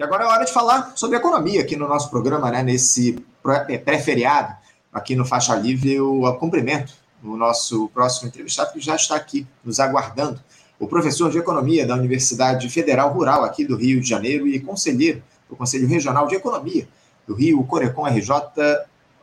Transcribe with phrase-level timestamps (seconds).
[0.00, 2.62] E agora é hora de falar sobre economia aqui no nosso programa, né?
[2.62, 3.22] Nesse
[3.68, 4.56] é, pré-feriado,
[4.90, 9.78] aqui no Faixa Livre, eu cumprimento o nosso próximo entrevistado que já está aqui nos
[9.78, 10.40] aguardando,
[10.78, 15.22] o professor de economia da Universidade Federal Rural aqui do Rio de Janeiro e conselheiro
[15.50, 16.88] do Conselho Regional de Economia
[17.26, 18.32] do Rio, Corecon RJ,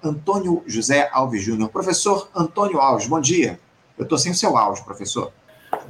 [0.04, 1.70] Antônio José Alves Júnior.
[1.70, 3.60] Professor Antônio Alves, bom dia.
[3.98, 5.34] Eu estou sem o seu áudio, professor.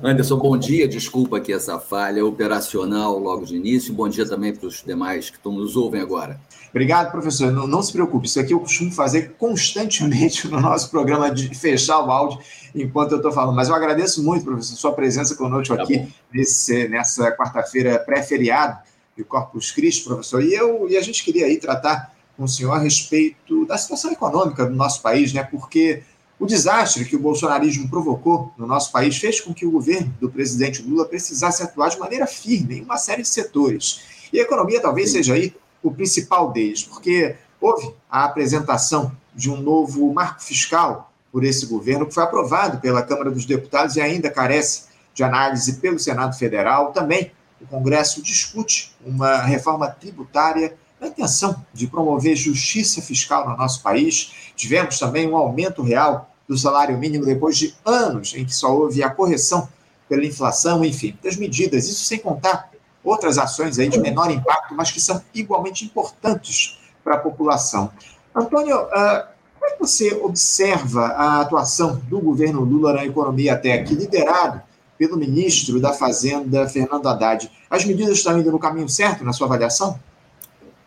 [0.03, 0.87] Anderson, bom dia.
[0.87, 3.93] Desculpa aqui essa falha operacional logo de início.
[3.93, 6.39] Bom dia também para os demais que nos ouvem agora.
[6.69, 7.51] Obrigado, professor.
[7.51, 11.99] Não, não, se preocupe, isso aqui eu costumo fazer constantemente no nosso programa de fechar
[11.99, 12.39] o áudio
[12.75, 13.55] enquanto eu estou falando.
[13.55, 18.79] Mas eu agradeço muito, professor, sua presença conosco tá aqui nesse, nessa quarta-feira pré-feriado
[19.15, 20.43] de Corpus Christi, professor.
[20.43, 24.11] E, eu, e a gente queria aí tratar com o senhor a respeito da situação
[24.11, 25.41] econômica do nosso país, né?
[25.43, 26.03] Porque
[26.39, 30.29] o desastre que o bolsonarismo provocou no nosso país fez com que o governo do
[30.29, 34.01] presidente Lula precisasse atuar de maneira firme em uma série de setores.
[34.31, 39.57] E a economia talvez seja aí o principal deles, porque houve a apresentação de um
[39.57, 44.29] novo marco fiscal por esse governo, que foi aprovado pela Câmara dos Deputados e ainda
[44.29, 46.91] carece de análise pelo Senado Federal.
[46.91, 53.81] Também o Congresso discute uma reforma tributária na intenção de promover justiça fiscal no nosso
[53.81, 54.33] país.
[54.55, 59.03] Tivemos também um aumento real do salário mínimo depois de anos em que só houve
[59.03, 59.67] a correção
[60.07, 62.69] pela inflação, enfim, das medidas, isso sem contar
[63.03, 67.91] outras ações aí de menor impacto, mas que são igualmente importantes para a população.
[68.35, 73.73] Antônio, uh, como é que você observa a atuação do governo Lula na economia até
[73.73, 74.61] aqui, liderado
[74.97, 77.51] pelo ministro da Fazenda, Fernando Haddad?
[77.69, 79.99] As medidas estão indo no caminho certo, na sua avaliação?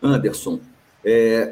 [0.01, 0.59] Anderson,
[1.03, 1.49] é,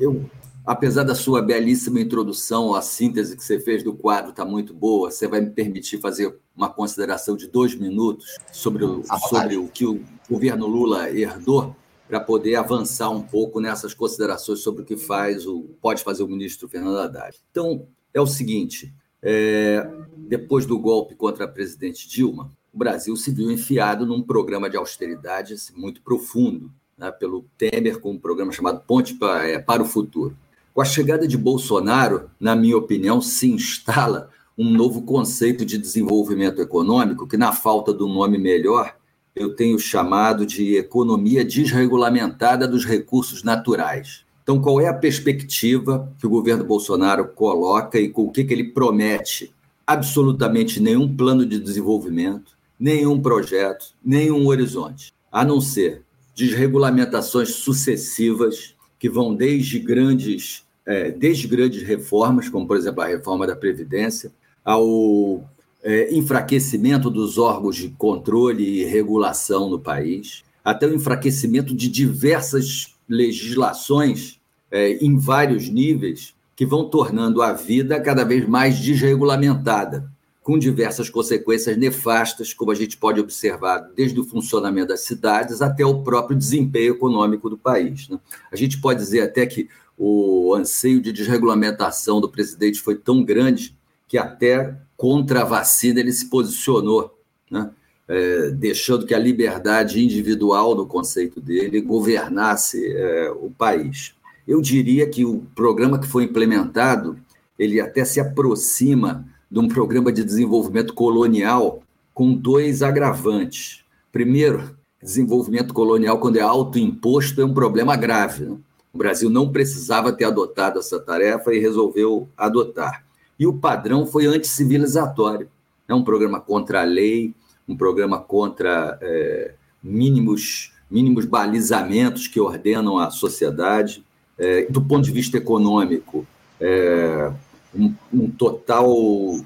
[0.00, 0.28] eu,
[0.64, 5.10] apesar da sua belíssima introdução, a síntese que você fez do quadro está muito boa,
[5.10, 9.86] você vai me permitir fazer uma consideração de dois minutos sobre o, sobre o que
[9.86, 11.74] o governo Lula herdou
[12.08, 16.28] para poder avançar um pouco nessas considerações sobre o que faz o pode fazer o
[16.28, 17.36] ministro Fernando Haddad.
[17.50, 23.30] Então, é o seguinte: é, depois do golpe contra a presidente Dilma, o Brasil se
[23.30, 28.52] viu enfiado num programa de austeridade assim, muito profundo né, pelo Temer com um programa
[28.52, 30.36] chamado Ponte para, é, para o Futuro.
[30.72, 36.60] Com a chegada de Bolsonaro, na minha opinião, se instala um novo conceito de desenvolvimento
[36.60, 38.94] econômico que, na falta do nome melhor,
[39.34, 44.24] eu tenho chamado de economia desregulamentada dos recursos naturais.
[44.42, 48.52] Então, qual é a perspectiva que o governo Bolsonaro coloca e com o que, que
[48.52, 49.52] ele promete?
[49.86, 56.03] Absolutamente nenhum plano de desenvolvimento, nenhum projeto, nenhum horizonte, a não ser
[56.34, 63.46] desregulamentações sucessivas que vão desde grandes, é, desde grandes reformas, como por exemplo a reforma
[63.46, 64.32] da Previdência,
[64.64, 65.44] ao
[65.82, 72.94] é, enfraquecimento dos órgãos de controle e regulação no país, até o enfraquecimento de diversas
[73.08, 74.40] legislações
[74.70, 80.10] é, em vários níveis que vão tornando a vida cada vez mais desregulamentada
[80.44, 85.86] com diversas consequências nefastas, como a gente pode observar desde o funcionamento das cidades até
[85.86, 88.10] o próprio desempenho econômico do país.
[88.10, 88.20] Né?
[88.52, 93.74] A gente pode dizer até que o anseio de desregulamentação do presidente foi tão grande
[94.06, 97.18] que até contra a vacina ele se posicionou,
[97.50, 97.70] né?
[98.06, 104.14] é, deixando que a liberdade individual no conceito dele governasse é, o país.
[104.46, 107.18] Eu diria que o programa que foi implementado
[107.58, 111.80] ele até se aproxima de um programa de desenvolvimento colonial
[112.12, 113.84] com dois agravantes.
[114.10, 118.46] Primeiro, desenvolvimento colonial, quando é autoimposto, é um problema grave.
[118.46, 118.56] Né?
[118.92, 123.04] O Brasil não precisava ter adotado essa tarefa e resolveu adotar.
[123.38, 125.48] E o padrão foi anticivilizatório.
[125.86, 127.32] É um programa contra a lei,
[127.68, 134.04] um programa contra é, mínimos, mínimos balizamentos que ordenam a sociedade.
[134.36, 136.26] É, do ponto de vista econômico,
[136.60, 137.32] é,
[137.74, 138.88] um, um total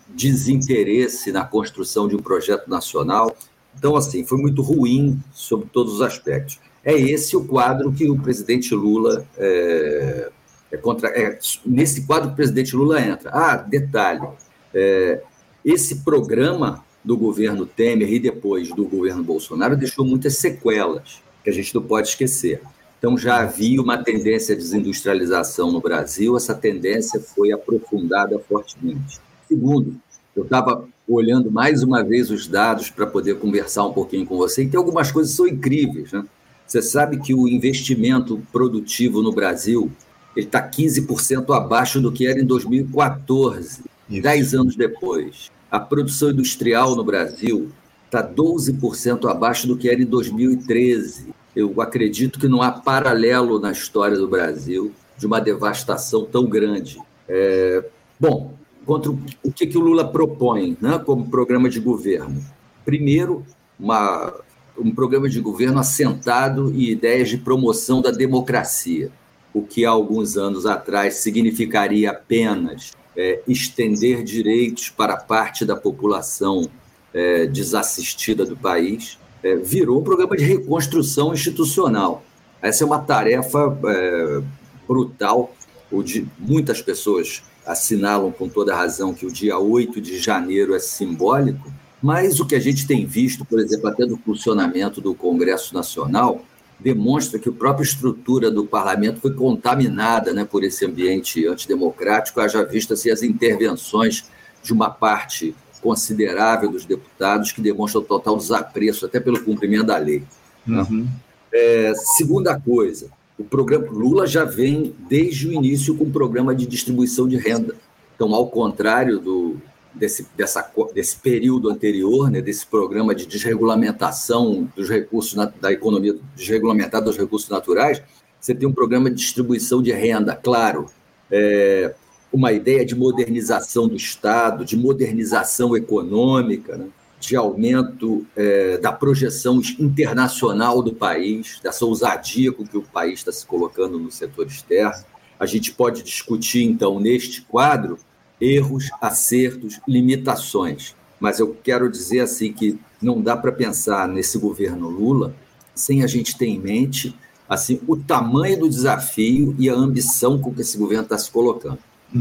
[0.09, 3.35] desinteresse na construção de um projeto nacional.
[3.77, 6.61] Então, assim, foi muito ruim sobre todos os aspectos.
[6.85, 10.31] É esse o quadro que o presidente Lula é,
[10.73, 11.09] é contra.
[11.09, 13.31] É, nesse quadro que o presidente Lula entra.
[13.31, 14.27] Ah, detalhe:
[14.75, 15.23] é,
[15.65, 21.53] esse programa do governo Temer e depois do governo Bolsonaro deixou muitas sequelas que a
[21.53, 22.61] gente não pode esquecer.
[22.99, 29.21] Então, já havia uma tendência à desindustrialização no Brasil, essa tendência foi aprofundada fortemente.
[29.47, 29.97] Segundo,
[30.35, 34.65] eu estava olhando mais uma vez os dados para poder conversar um pouquinho com você,
[34.65, 36.13] e tem algumas coisas que são incríveis.
[36.13, 36.25] Né?
[36.67, 39.91] Você sabe que o investimento produtivo no Brasil
[40.37, 44.23] está 15% abaixo do que era em 2014, Isso.
[44.23, 45.51] 10 anos depois.
[45.71, 47.71] A produção industrial no Brasil
[48.05, 51.29] está 12% abaixo do que era em 2013.
[51.59, 57.01] Eu acredito que não há paralelo na história do Brasil de uma devastação tão grande.
[57.29, 57.85] É,
[58.19, 58.55] bom,
[58.87, 62.41] contra o que, que o Lula propõe né, como programa de governo?
[62.85, 63.45] Primeiro,
[63.77, 64.33] uma,
[64.79, 69.11] um programa de governo assentado em ideias de promoção da democracia,
[69.53, 76.71] o que há alguns anos atrás significaria apenas é, estender direitos para parte da população
[77.13, 82.23] é, desassistida do país, é, virou um programa de reconstrução institucional.
[82.61, 84.43] Essa é uma tarefa é,
[84.87, 85.55] brutal,
[85.93, 91.73] onde muitas pessoas assinalam com toda razão que o dia 8 de janeiro é simbólico,
[92.03, 96.45] mas o que a gente tem visto, por exemplo, até do funcionamento do Congresso Nacional,
[96.79, 102.65] demonstra que a própria estrutura do parlamento foi contaminada né, por esse ambiente antidemocrático, haja
[102.65, 104.25] vista se as intervenções
[104.63, 110.23] de uma parte considerável dos deputados que demonstram total desapreço até pelo cumprimento da lei.
[110.67, 110.87] Né?
[110.89, 111.09] Uhum.
[111.53, 113.09] É, segunda coisa,
[113.39, 117.75] o programa Lula já vem desde o início com um programa de distribuição de renda.
[118.15, 119.57] Então, ao contrário do,
[119.95, 126.17] desse, dessa, desse período anterior, né, desse programa de desregulamentação dos recursos na, da economia,
[126.37, 128.03] desregulamentada dos recursos naturais,
[128.41, 130.87] você tem um programa de distribuição de renda, claro,
[131.31, 131.95] é,
[132.33, 136.87] uma ideia de modernização do Estado, de modernização econômica, né,
[137.21, 143.33] de aumento é, da projeção internacional do país, dessa ousadia com que o país está
[143.33, 145.05] se colocando no setor externo.
[145.39, 147.99] A gente pode discutir, então, neste quadro,
[148.41, 150.95] erros, acertos, limitações.
[151.19, 155.35] Mas eu quero dizer assim que não dá para pensar nesse governo Lula
[155.75, 157.15] sem a gente ter em mente
[157.49, 161.79] assim o tamanho do desafio e a ambição com que esse governo está se colocando.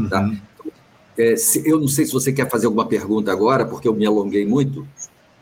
[0.08, 0.20] Tá?
[0.20, 0.38] Uhum.
[1.16, 4.06] É, se, eu não sei se você quer fazer alguma pergunta agora, porque eu me
[4.06, 4.86] alonguei muito.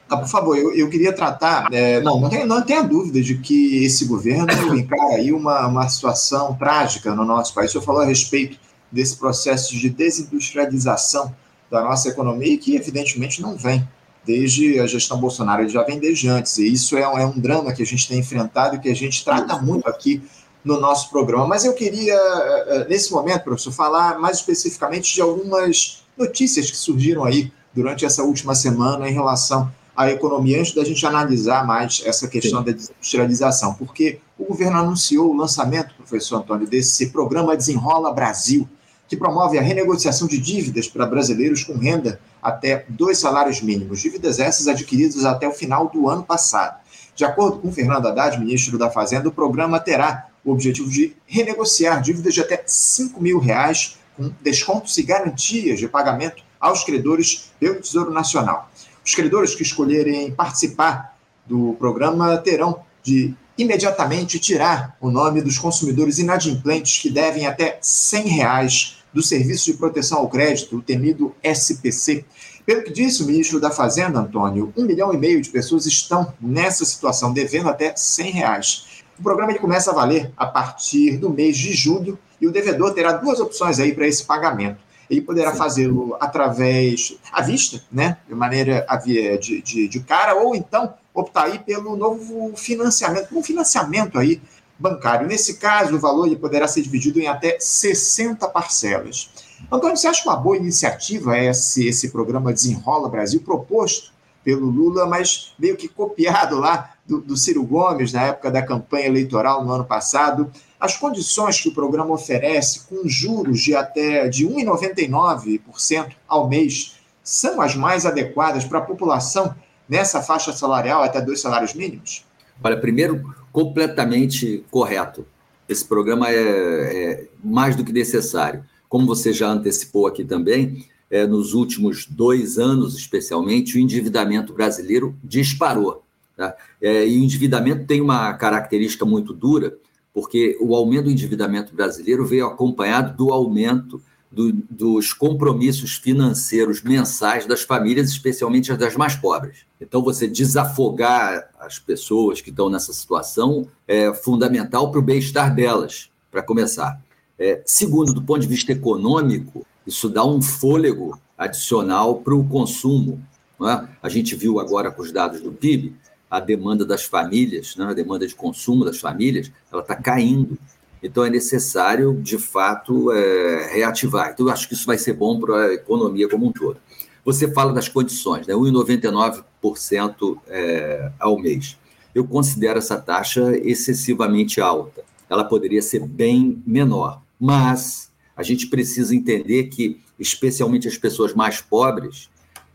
[0.08, 1.68] Ah, por favor, eu, eu queria tratar.
[1.72, 5.88] É, não, não, tem, não tenha dúvida de que esse governo encara aí uma, uma
[5.88, 7.70] situação trágica no nosso país.
[7.70, 8.58] O senhor falou a respeito
[8.90, 11.34] desse processo de desindustrialização
[11.70, 13.86] da nossa economia e que, evidentemente, não vem
[14.24, 16.58] desde a gestão Bolsonaro, ele já vem desde antes.
[16.58, 18.94] E isso é um, é um drama que a gente tem enfrentado e que a
[18.94, 20.22] gente trata muito aqui
[20.66, 21.46] no nosso programa.
[21.46, 26.76] Mas eu queria, eh, eh, nesse momento, professor, falar mais especificamente de algumas notícias que
[26.76, 32.02] surgiram aí durante essa última semana em relação à economia, antes da gente analisar mais
[32.04, 32.66] essa questão Sim.
[32.66, 38.68] da desindustrialização, porque o governo anunciou o lançamento, professor Antônio, desse programa Desenrola Brasil,
[39.06, 44.40] que promove a renegociação de dívidas para brasileiros com renda até dois salários mínimos, dívidas
[44.40, 46.80] essas adquiridas até o final do ano passado.
[47.14, 52.00] De acordo com Fernando Haddad, ministro da Fazenda, o programa terá o objetivo de renegociar
[52.00, 57.80] dívidas de até 5 mil reais com descontos e garantias de pagamento aos credores pelo
[57.80, 58.70] Tesouro Nacional.
[59.04, 66.18] Os credores que escolherem participar do programa terão de imediatamente tirar o nome dos consumidores
[66.18, 72.24] inadimplentes que devem até 100 reais do Serviço de Proteção ao Crédito, o temido SPC.
[72.66, 76.34] Pelo que disse o ministro da Fazenda, Antônio, um milhão e meio de pessoas estão
[76.40, 78.95] nessa situação, devendo até 100 reais.
[79.18, 82.92] O programa ele começa a valer a partir do mês de julho e o devedor
[82.92, 84.78] terá duas opções aí para esse pagamento.
[85.08, 90.92] Ele poderá fazê-lo através à vista, né, de maneira de, de, de cara, ou então
[91.14, 94.40] optar aí pelo novo financiamento, um financiamento aí
[94.78, 95.26] bancário.
[95.26, 99.30] Nesse caso, o valor ele poderá ser dividido em até 60 parcelas.
[99.72, 104.15] Antônio, você acha uma boa iniciativa esse, esse programa Desenrola Brasil, proposto
[104.46, 109.06] pelo Lula, mas meio que copiado lá do, do Ciro Gomes na época da campanha
[109.06, 110.52] eleitoral no ano passado?
[110.78, 117.60] As condições que o programa oferece, com juros de até de 1,99% ao mês, são
[117.60, 119.52] as mais adequadas para a população
[119.88, 122.24] nessa faixa salarial até dois salários mínimos?
[122.62, 125.26] Olha, primeiro, completamente correto.
[125.68, 128.64] Esse programa é, é mais do que necessário.
[128.88, 135.16] Como você já antecipou aqui também, é, nos últimos dois anos, especialmente, o endividamento brasileiro
[135.22, 136.04] disparou.
[136.36, 136.54] Tá?
[136.80, 139.76] É, e o endividamento tem uma característica muito dura,
[140.12, 147.46] porque o aumento do endividamento brasileiro veio acompanhado do aumento do, dos compromissos financeiros mensais
[147.46, 149.58] das famílias, especialmente as das mais pobres.
[149.80, 156.10] Então, você desafogar as pessoas que estão nessa situação é fundamental para o bem-estar delas,
[156.30, 157.00] para começar.
[157.38, 163.22] É, segundo, do ponto de vista econômico, isso dá um fôlego adicional para o consumo.
[163.62, 163.86] É?
[164.02, 165.94] A gente viu agora com os dados do PIB,
[166.30, 167.86] a demanda das famílias, né?
[167.86, 170.58] a demanda de consumo das famílias, ela está caindo.
[171.02, 174.30] Então, é necessário, de fato, é, reativar.
[174.32, 176.78] Então, eu acho que isso vai ser bom para a economia como um todo.
[177.24, 178.54] Você fala das condições, né?
[178.54, 181.76] 1,99% é, ao mês.
[182.14, 185.04] eu considero essa taxa excessivamente alta.
[185.28, 188.05] Ela poderia ser bem menor, mas
[188.36, 192.28] a gente precisa entender que, especialmente as pessoas mais pobres,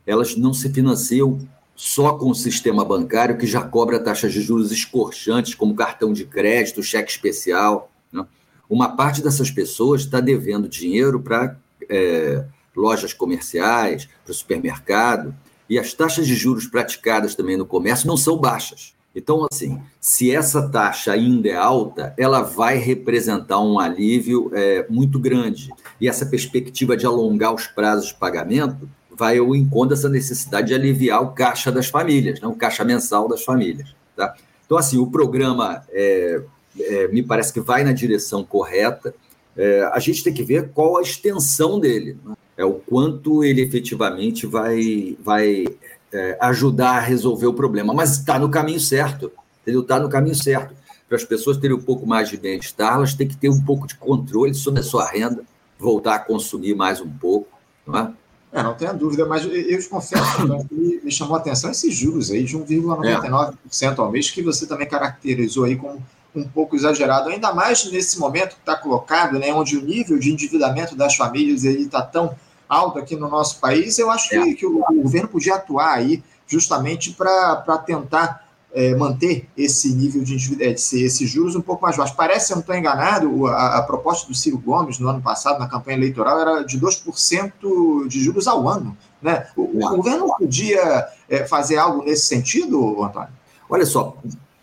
[0.05, 1.39] elas não se financiam
[1.75, 6.25] só com o sistema bancário, que já cobra taxas de juros escorchantes, como cartão de
[6.25, 7.91] crédito, cheque especial.
[8.11, 8.25] Né?
[8.69, 11.57] Uma parte dessas pessoas está devendo dinheiro para
[11.89, 12.43] é,
[12.75, 15.35] lojas comerciais, para supermercado,
[15.69, 18.93] e as taxas de juros praticadas também no comércio não são baixas.
[19.15, 25.19] Então, assim, se essa taxa ainda é alta, ela vai representar um alívio é, muito
[25.19, 25.69] grande.
[25.99, 30.73] E essa perspectiva de alongar os prazos de pagamento vai ao encontro dessa necessidade de
[30.73, 32.47] aliviar o caixa das famílias, né?
[32.47, 33.93] o caixa mensal das famílias.
[34.15, 34.33] Tá?
[34.65, 36.41] Então, assim, o programa é,
[36.79, 39.13] é, me parece que vai na direção correta.
[39.57, 42.33] É, a gente tem que ver qual a extensão dele, né?
[42.55, 45.65] é o quanto ele efetivamente vai, vai
[46.13, 49.81] é, ajudar a resolver o problema, mas está no caminho certo, entendeu?
[49.81, 50.73] Está no caminho certo.
[51.07, 53.85] Para as pessoas terem um pouco mais de bem-estar, elas têm que ter um pouco
[53.85, 55.43] de controle sobre a sua renda,
[55.77, 57.47] voltar a consumir mais um pouco,
[57.85, 58.13] não é?
[58.53, 60.23] É, não tenha dúvida, mas eu te confesso
[60.67, 64.87] que me chamou a atenção esses juros aí de 1,99% ao mês, que você também
[64.87, 66.03] caracterizou aí como
[66.35, 70.31] um pouco exagerado, ainda mais nesse momento que está colocado, né, onde o nível de
[70.31, 72.35] endividamento das famílias está tão
[72.71, 74.43] alto aqui no nosso país, eu acho é.
[74.45, 80.63] que, que o, governo podia atuar aí justamente para tentar é, manter esse nível de
[80.63, 82.15] esse, esses juros um pouco mais baixos.
[82.15, 85.59] Parece, se eu não estou enganado, a, a, proposta do Ciro Gomes no ano passado,
[85.59, 88.97] na campanha eleitoral, era de 2% de juros ao ano.
[89.21, 89.47] Né?
[89.57, 93.29] O, o governo podia é, fazer algo nesse sentido, Antônio?
[93.69, 94.17] Olha só,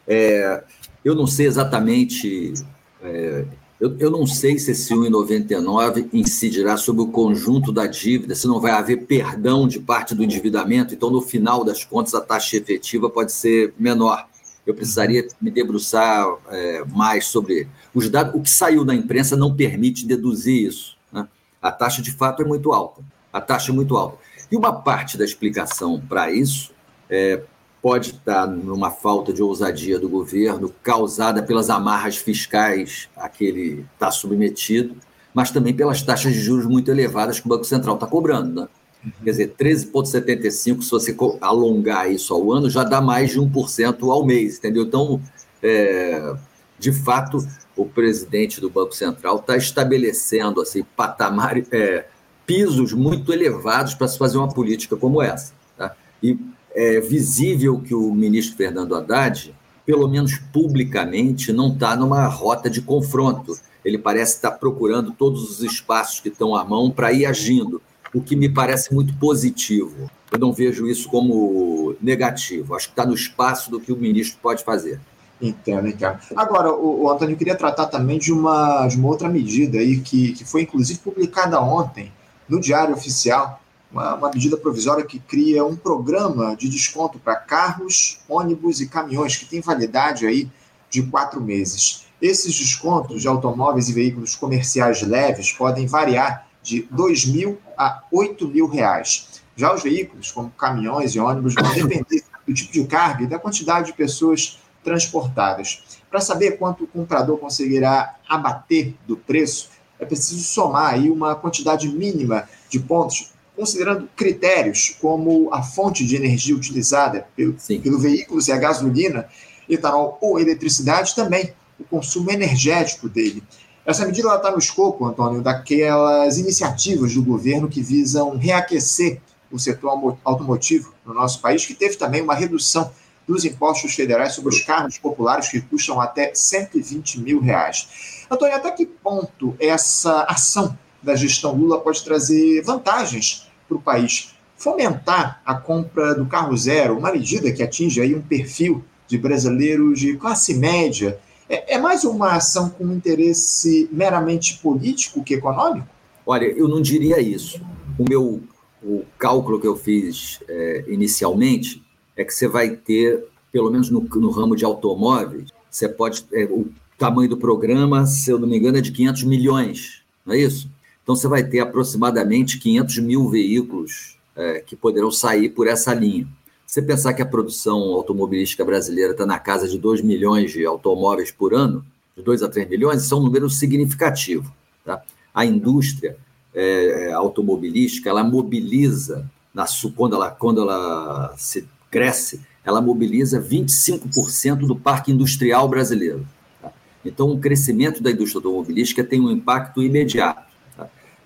[0.07, 0.63] é,
[1.05, 2.55] eu não sei exatamente
[3.03, 3.45] é,
[3.81, 8.61] eu, eu não sei se esse 1,99 incidirá sobre o conjunto da dívida, se não
[8.61, 13.09] vai haver perdão de parte do endividamento, então no final das contas a taxa efetiva
[13.09, 14.27] pode ser menor.
[14.67, 18.35] Eu precisaria me debruçar é, mais sobre os dados.
[18.35, 20.97] O que saiu da imprensa não permite deduzir isso.
[21.13, 21.27] Né?
[21.63, 23.01] A taxa de fato é muito alta.
[23.33, 24.19] A taxa é muito alta.
[24.51, 26.73] E uma parte da explicação para isso
[27.09, 27.43] é,
[27.89, 33.87] pode estar numa falta de ousadia do governo causada pelas amarras fiscais a que ele
[33.95, 34.95] está submetido,
[35.33, 38.61] mas também pelas taxas de juros muito elevadas que o Banco Central está cobrando.
[38.61, 38.69] Né?
[39.03, 39.13] Uhum.
[39.25, 44.23] Quer dizer, 13,75%, se você alongar isso ao ano, já dá mais de 1% ao
[44.23, 44.83] mês, entendeu?
[44.83, 45.19] Então,
[45.63, 46.35] é,
[46.79, 47.39] de fato,
[47.75, 52.05] o presidente do Banco Central está estabelecendo assim, patamar, é,
[52.45, 55.55] pisos muito elevados para se fazer uma política como essa.
[55.75, 55.97] Tá?
[56.23, 56.37] E
[56.75, 62.83] é visível que o ministro Fernando Haddad, pelo menos publicamente, não está numa rota de
[62.83, 63.59] confronto.
[63.85, 67.81] Ele parece estar procurando todos os espaços que estão à mão para ir agindo,
[68.15, 70.11] o que me parece muito positivo.
[70.31, 72.75] Eu não vejo isso como negativo.
[72.75, 75.01] Acho que está no espaço do que o ministro pode fazer.
[75.41, 76.19] Entendo, entendo.
[76.37, 80.33] Agora, o, o Antônio queria tratar também de uma, de uma outra medida aí que,
[80.33, 82.13] que foi inclusive publicada ontem
[82.49, 88.21] no Diário Oficial, uma, uma medida provisória que cria um programa de desconto para carros,
[88.29, 90.51] ônibus e caminhões que tem validade aí
[90.91, 92.07] de quatro meses.
[92.21, 98.03] Esses descontos de automóveis e veículos comerciais leves podem variar de R$ 2 mil a
[98.11, 99.41] 8 mil reais.
[99.57, 103.39] Já os veículos, como caminhões e ônibus, vão depender do tipo de carga e da
[103.39, 105.99] quantidade de pessoas transportadas.
[106.11, 111.89] Para saber quanto o comprador conseguirá abater do preço, é preciso somar aí uma quantidade
[111.89, 118.53] mínima de pontos considerando critérios como a fonte de energia utilizada pelo, pelo veículo, se
[118.53, 119.29] é gasolina,
[119.69, 123.43] etanol ou eletricidade, também o consumo energético dele.
[123.85, 130.17] Essa medida está no escopo, Antônio, daquelas iniciativas do governo que visam reaquecer o setor
[130.25, 132.93] automotivo no nosso país, que teve também uma redução
[133.27, 137.89] dos impostos federais sobre os carros populares que custam até 120 mil reais.
[138.31, 144.35] Antônio, até que ponto essa ação da gestão Lula pode trazer vantagens para o país.
[144.57, 150.01] Fomentar a compra do carro zero, uma medida que atinge aí um perfil de brasileiros
[150.01, 155.87] de classe média, é, é mais uma ação com interesse meramente político que econômico?
[156.27, 157.61] Olha, eu não diria isso.
[157.99, 158.43] O meu
[158.83, 161.83] o cálculo que eu fiz é, inicialmente
[162.17, 166.25] é que você vai ter, pelo menos no, no ramo de automóveis, você pode.
[166.33, 170.35] É, o tamanho do programa, se eu não me engano, é de 500 milhões, não
[170.35, 170.69] é isso?
[171.09, 176.29] Então, você vai ter aproximadamente 500 mil veículos é, que poderão sair por essa linha.
[176.67, 181.31] Você pensar que a produção automobilística brasileira está na casa de 2 milhões de automóveis
[181.31, 181.83] por ano,
[182.15, 184.55] de 2 a 3 milhões, isso é um número significativo.
[184.85, 185.01] Tá?
[185.33, 186.19] A indústria
[186.55, 189.25] é, automobilística, ela mobiliza,
[189.55, 189.65] na,
[189.97, 196.29] quando, ela, quando ela se cresce, ela mobiliza 25% do parque industrial brasileiro.
[196.61, 196.71] Tá?
[197.03, 200.48] Então, o crescimento da indústria automobilística tem um impacto imediato.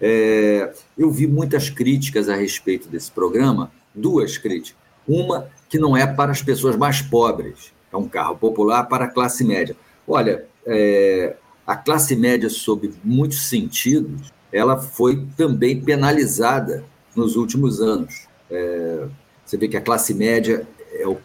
[0.05, 4.77] É, eu vi muitas críticas a respeito desse programa, duas críticas.
[5.07, 9.09] Uma que não é para as pessoas mais pobres, é um carro popular para a
[9.09, 9.77] classe média.
[10.07, 18.27] Olha, é, a classe média, sob muitos sentidos, ela foi também penalizada nos últimos anos.
[18.51, 19.07] É,
[19.45, 21.17] você vê que a classe média é o,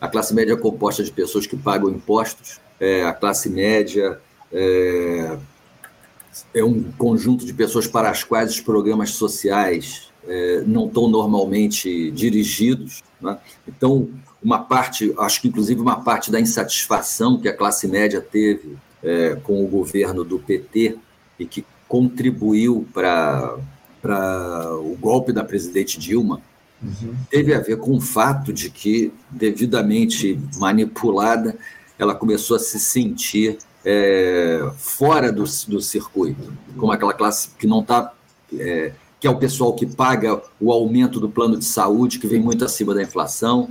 [0.00, 4.20] a classe média é composta de pessoas que pagam impostos, é, a classe média
[4.52, 5.38] é,
[6.54, 12.10] é, um conjunto de pessoas para as quais os programas sociais é, não estão normalmente
[12.10, 13.02] dirigidos.
[13.20, 13.38] Né?
[13.66, 14.08] Então,
[14.42, 19.36] uma parte, acho que inclusive uma parte da insatisfação que a classe média teve é,
[19.42, 20.96] com o governo do PT
[21.38, 23.58] e que contribuiu para
[24.80, 26.40] o golpe da presidente Dilma,
[26.82, 27.14] uhum.
[27.30, 31.56] teve a ver com o fato de que, devidamente manipulada,
[31.98, 37.80] ela começou a se sentir é, fora do, do circuito, como aquela classe que não
[37.80, 38.12] está.
[38.58, 42.40] É, que é o pessoal que paga o aumento do plano de saúde, que vem
[42.40, 43.68] muito acima da inflação,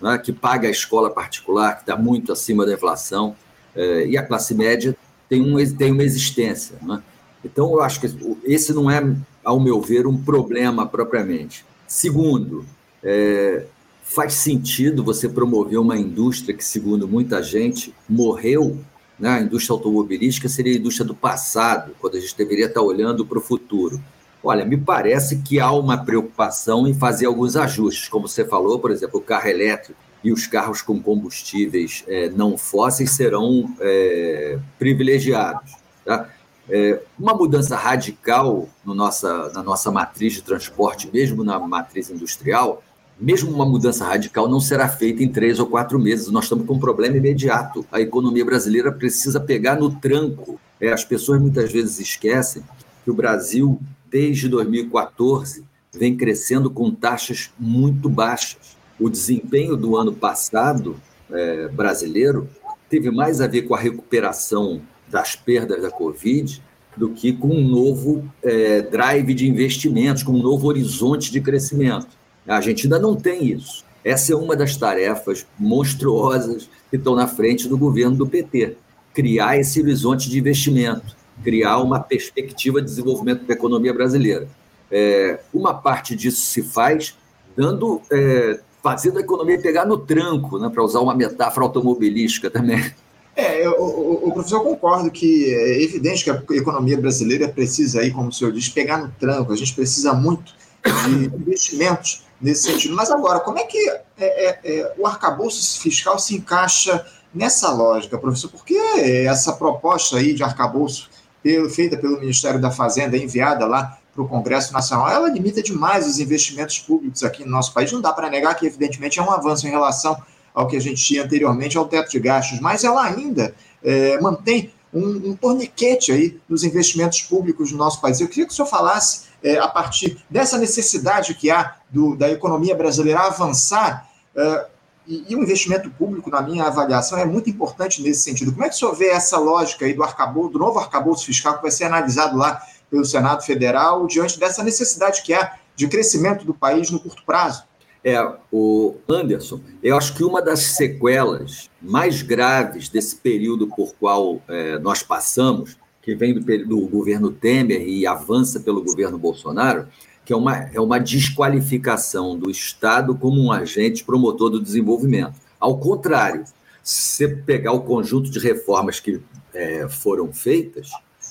[0.00, 3.36] né, que paga a escola particular, que está muito acima da inflação,
[3.76, 4.96] é, e a classe média
[5.28, 6.76] tem, um, tem uma existência.
[6.82, 7.00] Né?
[7.44, 8.10] Então, eu acho que
[8.44, 9.00] esse não é,
[9.44, 11.64] ao meu ver, um problema propriamente.
[11.86, 12.66] Segundo,
[13.02, 13.66] é,
[14.02, 18.78] faz sentido você promover uma indústria que, segundo muita gente, morreu.
[19.22, 19.30] Né?
[19.30, 23.38] A indústria automobilística seria a indústria do passado, quando a gente deveria estar olhando para
[23.38, 24.02] o futuro.
[24.42, 28.90] Olha, me parece que há uma preocupação em fazer alguns ajustes, como você falou, por
[28.90, 35.76] exemplo, o carro elétrico e os carros com combustíveis é, não fósseis serão é, privilegiados.
[36.04, 36.28] Tá?
[36.68, 42.82] É, uma mudança radical no nossa, na nossa matriz de transporte, mesmo na matriz industrial,
[43.22, 46.28] mesmo uma mudança radical não será feita em três ou quatro meses.
[46.28, 47.86] Nós estamos com um problema imediato.
[47.90, 50.60] A economia brasileira precisa pegar no tranco.
[50.80, 52.62] É, as pessoas muitas vezes esquecem
[53.04, 53.80] que o Brasil
[54.12, 58.76] desde 2014, vem crescendo com taxas muito baixas.
[59.00, 60.96] O desempenho do ano passado
[61.30, 62.46] é, brasileiro
[62.90, 66.62] teve mais a ver com a recuperação das perdas da Covid
[66.94, 72.21] do que com um novo é, drive de investimentos, com um novo horizonte de crescimento.
[72.46, 73.84] A gente ainda não tem isso.
[74.04, 78.76] Essa é uma das tarefas monstruosas que estão na frente do governo do PT
[79.14, 84.48] criar esse horizonte de investimento criar uma perspectiva de desenvolvimento da economia brasileira.
[84.90, 87.16] É, uma parte disso se faz
[87.56, 92.92] dando, é, fazendo a economia pegar no tranco, né, para usar uma metáfora automobilística também.
[93.34, 98.28] É, o, o professor concordo que é evidente que a economia brasileira precisa aí, como
[98.28, 99.52] o senhor diz, pegar no tranco.
[99.52, 102.94] A gente precisa muito de investimentos nesse sentido.
[102.94, 108.18] Mas agora, como é que é, é, é o arcabouço fiscal se encaixa nessa lógica,
[108.18, 108.50] professor?
[108.50, 111.08] Por que essa proposta aí de arcabouço
[111.42, 116.06] pelo, feita pelo Ministério da Fazenda, enviada lá para o Congresso Nacional, ela limita demais
[116.06, 117.90] os investimentos públicos aqui no nosso país.
[117.90, 120.20] Não dá para negar que, evidentemente, é um avanço em relação
[120.54, 124.70] ao que a gente tinha anteriormente ao teto de gastos, mas ela ainda é, mantém
[124.92, 128.20] um, um torniquete aí nos investimentos públicos no nosso país.
[128.20, 132.30] Eu queria que o senhor falasse, é, a partir dessa necessidade que há do, da
[132.30, 134.66] economia brasileira avançar, é,
[135.06, 138.52] e, e, o investimento público, na minha avaliação, é muito importante nesse sentido.
[138.52, 141.56] Como é que o senhor vê essa lógica aí do arcabouço, do novo arcabouço fiscal
[141.56, 146.44] que vai ser analisado lá pelo Senado Federal, diante dessa necessidade que há de crescimento
[146.44, 147.64] do país no curto prazo?
[148.04, 154.42] É, o Anderson, eu acho que uma das sequelas mais graves desse período por qual
[154.48, 159.86] é, nós passamos, que vem do, do governo Temer e avança pelo governo Bolsonaro,
[160.24, 165.34] que é uma, é uma desqualificação do Estado como um agente promotor do desenvolvimento.
[165.58, 166.44] Ao contrário,
[166.82, 169.20] se pegar o conjunto de reformas que
[169.54, 170.90] é, foram feitas,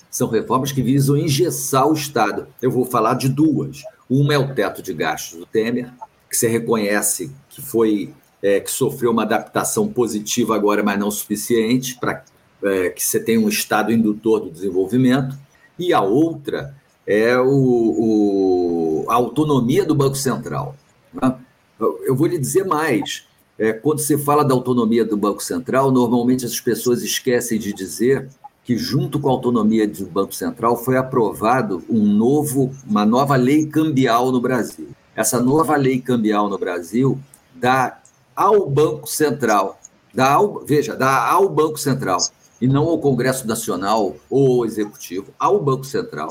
[0.10, 2.48] são reformas que visam engessar o Estado.
[2.62, 3.82] Eu vou falar de duas.
[4.10, 5.92] Uma é o teto de gastos do Temer,
[6.30, 11.98] que você reconhece que foi é, que sofreu uma adaptação positiva agora, mas não suficiente
[12.00, 12.24] para
[12.64, 15.38] é, que você tenha um Estado indutor do desenvolvimento.
[15.78, 17.46] E a outra é o,
[19.06, 20.76] o, a autonomia do Banco Central.
[21.14, 21.36] Né?
[22.06, 23.26] Eu vou lhe dizer mais.
[23.58, 28.30] É, quando se fala da autonomia do Banco Central, normalmente as pessoas esquecem de dizer
[28.64, 33.66] que, junto com a autonomia do Banco Central, foi aprovado um novo, uma nova lei
[33.66, 34.90] cambial no Brasil.
[35.16, 37.20] Essa nova lei cambial no Brasil
[37.54, 38.02] dá
[38.36, 39.80] ao Banco Central,
[40.14, 42.20] dá ao, veja, dá ao Banco Central,
[42.62, 46.30] e não ao Congresso Nacional ou ao Executivo, ao Banco Central,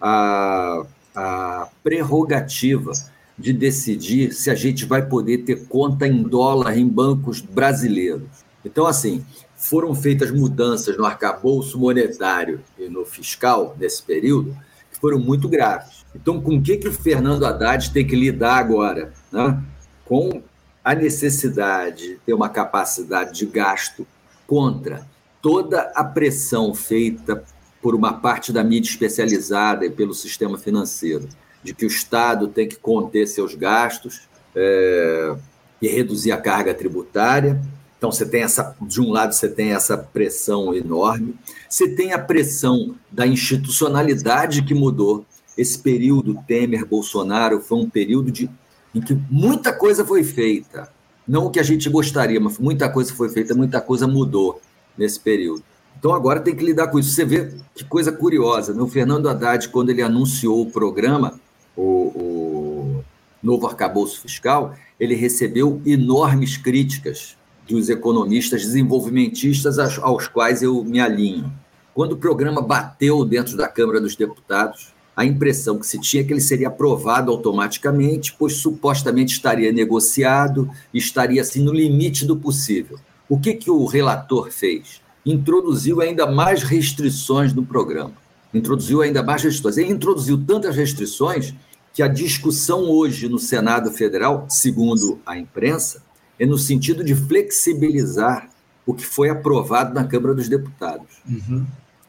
[0.00, 2.92] a, a prerrogativa
[3.38, 8.28] de decidir se a gente vai poder ter conta em dólar em bancos brasileiros.
[8.64, 14.56] Então, assim, foram feitas mudanças no arcabouço monetário e no fiscal nesse período
[14.90, 16.04] que foram muito graves.
[16.14, 19.12] Então, com o que, que o Fernando Haddad tem que lidar agora?
[19.30, 19.62] Né?
[20.04, 20.42] Com
[20.82, 24.06] a necessidade de ter uma capacidade de gasto
[24.46, 25.06] contra
[25.40, 27.44] toda a pressão feita
[27.80, 31.28] por uma parte da mídia especializada e pelo sistema financeiro,
[31.62, 35.36] de que o Estado tem que conter seus gastos é,
[35.80, 37.60] e reduzir a carga tributária.
[37.96, 41.34] Então, você tem essa, de um lado, você tem essa pressão enorme,
[41.68, 45.24] você tem a pressão da institucionalidade que mudou.
[45.56, 48.48] Esse período Temer-Bolsonaro foi um período de
[48.94, 50.90] em que muita coisa foi feita.
[51.26, 54.60] Não o que a gente gostaria, mas muita coisa foi feita, muita coisa mudou
[54.98, 55.62] nesse período.
[55.98, 57.10] Então agora tem que lidar com isso.
[57.10, 58.72] Você vê que coisa curiosa.
[58.74, 61.40] No Fernando Haddad, quando ele anunciou o programa,
[61.76, 63.04] o, o
[63.42, 67.36] novo arcabouço fiscal, ele recebeu enormes críticas
[67.68, 71.52] dos economistas desenvolvimentistas aos, quais eu me alinho.
[71.92, 76.24] Quando o programa bateu dentro da Câmara dos Deputados, a impressão que se tinha é
[76.26, 82.98] que ele seria aprovado automaticamente, pois supostamente estaria negociado estaria assim no limite do possível.
[83.28, 85.02] O que, que o relator fez?
[85.24, 88.12] Introduziu ainda mais restrições no programa.
[88.54, 89.76] Introduziu ainda mais restrições.
[89.76, 91.54] Ele introduziu tantas restrições
[91.92, 96.02] que a discussão hoje no Senado Federal, segundo a imprensa,
[96.38, 98.48] é no sentido de flexibilizar
[98.86, 101.18] o que foi aprovado na Câmara dos Deputados.
[101.28, 101.66] Uhum.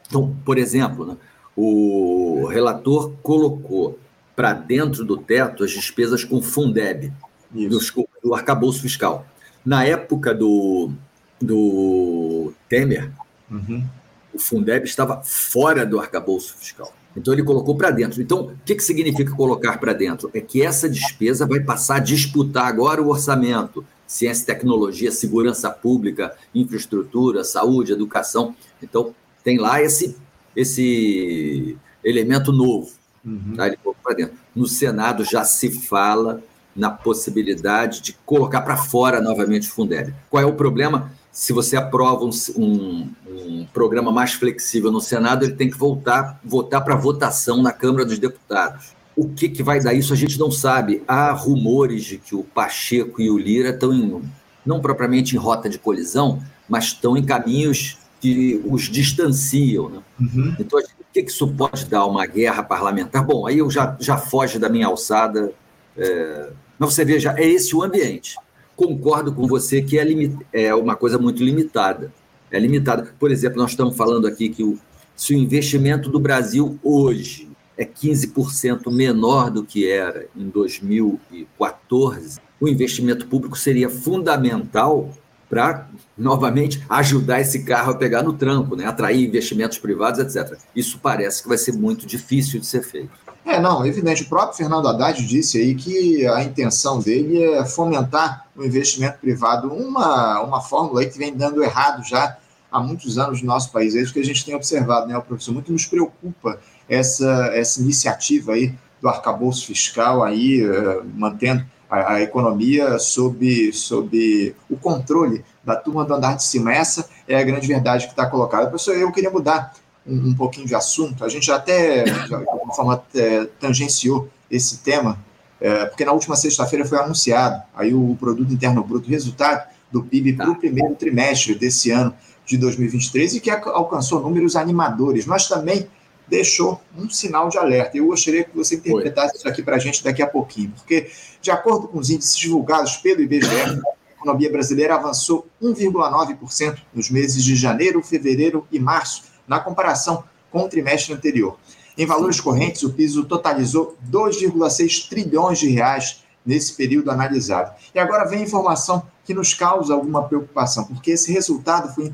[0.08, 1.18] Então, por exemplo, né,
[1.56, 4.00] o relator colocou
[4.36, 7.12] para dentro do teto as despesas com Fundeb,
[7.52, 9.26] do, do arcabouço fiscal.
[9.66, 10.92] Na época do,
[11.42, 13.12] do Temer,
[13.50, 13.86] uhum.
[14.34, 16.94] o Fundeb estava fora do arcabouço fiscal.
[17.16, 18.22] Então ele colocou para dentro.
[18.22, 20.30] Então, o que, que significa colocar para dentro?
[20.34, 23.86] É que essa despesa vai passar a disputar agora o orçamento.
[24.06, 28.56] Ciência, tecnologia, segurança pública, infraestrutura, saúde, educação.
[28.82, 30.16] Então, tem lá esse
[30.56, 32.92] esse elemento novo.
[33.24, 33.54] Uhum.
[33.56, 33.68] Tá?
[33.68, 34.38] Ele para dentro.
[34.56, 36.42] No Senado já se fala
[36.76, 40.14] na possibilidade de colocar para fora novamente o Fundeb.
[40.30, 41.12] Qual é o problema?
[41.32, 46.40] Se você aprova um, um, um, programa mais flexível no Senado, ele tem que voltar,
[46.44, 48.94] votar para votação na Câmara dos Deputados.
[49.16, 51.04] O que, que vai dar isso a gente não sabe.
[51.08, 54.22] Há rumores de que o Pacheco e o Lira estão em,
[54.66, 59.90] não propriamente em rota de colisão, mas estão em caminhos que os distanciam.
[59.90, 60.00] Né?
[60.20, 60.56] Uhum.
[60.60, 62.06] Então, o que, que isso pode dar?
[62.06, 63.24] Uma guerra parlamentar?
[63.24, 65.52] Bom, aí eu já, já foge da minha alçada.
[65.98, 66.50] É...
[66.78, 68.36] Mas você veja, é esse o ambiente.
[68.80, 70.06] Concordo com você que é,
[70.54, 72.14] é uma coisa muito limitada.
[72.50, 73.14] É limitada.
[73.20, 74.80] Por exemplo, nós estamos falando aqui que o...
[75.18, 82.70] se o investimento do Brasil hoje é 15% menor do que era em 2014, o
[82.70, 85.12] investimento público seria fundamental
[85.50, 88.86] para, novamente, ajudar esse carro a pegar no tranco, né?
[88.86, 90.58] atrair investimentos privados, etc.
[90.74, 93.12] Isso parece que vai ser muito difícil de ser feito.
[93.50, 94.22] É, não, evidente.
[94.22, 99.74] O próprio Fernando Haddad disse aí que a intenção dele é fomentar o investimento privado,
[99.74, 102.38] uma, uma fórmula aí que vem dando errado já
[102.72, 103.96] há muitos anos no nosso país.
[103.96, 105.52] É isso que a gente tem observado, né, professor?
[105.52, 112.22] Muito nos preocupa essa, essa iniciativa aí do arcabouço fiscal aí, uh, mantendo a, a,
[112.22, 116.72] economia sob, sob o controle da turma do andar de cima.
[116.72, 118.68] Essa é a grande verdade que está colocada.
[118.68, 119.74] Professor, eu queria mudar
[120.10, 121.24] um, um, pouquinho de assunto.
[121.24, 125.20] A gente já até, de alguma forma, é, tangenciou esse tema,
[125.62, 130.34] é, porque na última sexta-feira foi anunciado aí o Produto Interno Bruto, resultado do PIB
[130.34, 130.60] para o tá.
[130.60, 132.14] primeiro trimestre desse ano
[132.46, 135.88] de 2023 e que alcançou números animadores, mas também
[136.28, 137.98] deixou um sinal de alerta.
[137.98, 139.38] Eu gostaria que você interpretasse Oi.
[139.38, 141.10] isso aqui para a gente daqui a pouquinho, porque,
[141.42, 147.44] de acordo com os índices divulgados pelo IBGE, a economia brasileira avançou 1,9% nos meses
[147.44, 151.58] de janeiro, fevereiro e março, na comparação com o trimestre anterior.
[151.98, 157.74] Em valores correntes, o piso totalizou 2,6 trilhões de reais nesse período analisado.
[157.94, 162.12] E agora vem informação que nos causa alguma preocupação, porque esse resultado foi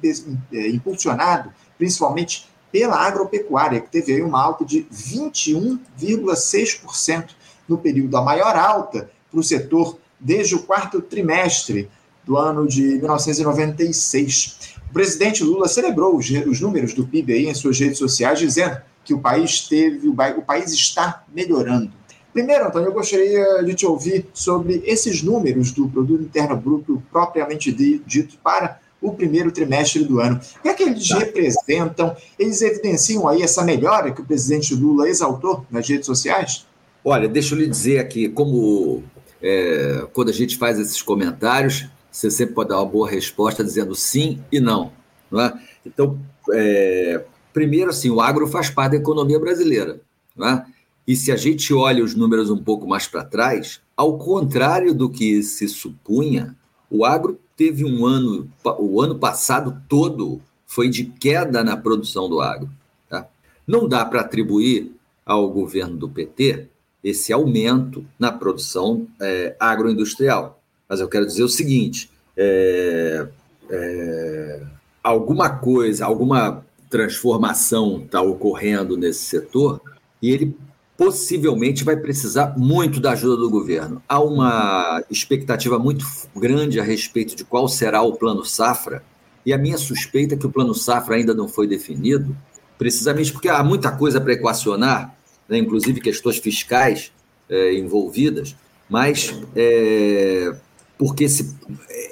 [0.52, 7.30] é, impulsionado principalmente pela agropecuária, que teve aí uma alta de 21,6%
[7.68, 11.90] no período, a maior alta para o setor desde o quarto trimestre
[12.26, 14.76] do ano de 1996.
[14.90, 18.78] O presidente Lula celebrou os, os números do PIB aí em suas redes sociais, dizendo
[19.04, 21.92] que o país teve, o país está melhorando.
[22.34, 27.72] Primeiro, Antônio, eu gostaria de te ouvir sobre esses números do Produto Interno Bruto propriamente
[27.72, 30.40] dito para o primeiro trimestre do ano.
[30.58, 31.20] O que é que eles tá.
[31.20, 32.16] representam?
[32.38, 36.66] Eles evidenciam aí essa melhora que o presidente Lula exaltou nas redes sociais?
[37.04, 39.04] Olha, deixa eu lhe dizer aqui, como
[39.42, 43.94] é, quando a gente faz esses comentários, você sempre pode dar uma boa resposta dizendo
[43.94, 44.94] sim e não.
[45.30, 45.62] não é?
[45.86, 46.18] Então,
[46.54, 50.00] é, primeiro, assim, o agro faz parte da economia brasileira.
[50.34, 50.66] Não é?
[51.06, 55.10] E se a gente olha os números um pouco mais para trás, ao contrário do
[55.10, 56.56] que se supunha,
[56.90, 58.50] o agro teve um ano,
[58.80, 62.70] o ano passado todo foi de queda na produção do agro.
[63.10, 63.28] Tá?
[63.68, 66.70] Não dá para atribuir ao governo do PT
[67.04, 70.62] esse aumento na produção é, agroindustrial.
[70.88, 73.28] Mas eu quero dizer o seguinte: é,
[73.70, 74.62] é,
[75.04, 79.82] alguma coisa, alguma transformação está ocorrendo nesse setor
[80.22, 80.56] e ele
[80.98, 84.02] possivelmente vai precisar muito da ajuda do governo.
[84.08, 89.04] Há uma expectativa muito grande a respeito de qual será o plano safra,
[89.46, 92.36] e a minha suspeita é que o plano safra ainda não foi definido,
[92.78, 95.16] precisamente porque há muita coisa para equacionar,
[95.48, 97.12] né, inclusive questões fiscais
[97.50, 98.56] é, envolvidas,
[98.90, 100.56] mas é,
[100.98, 101.56] porque esse,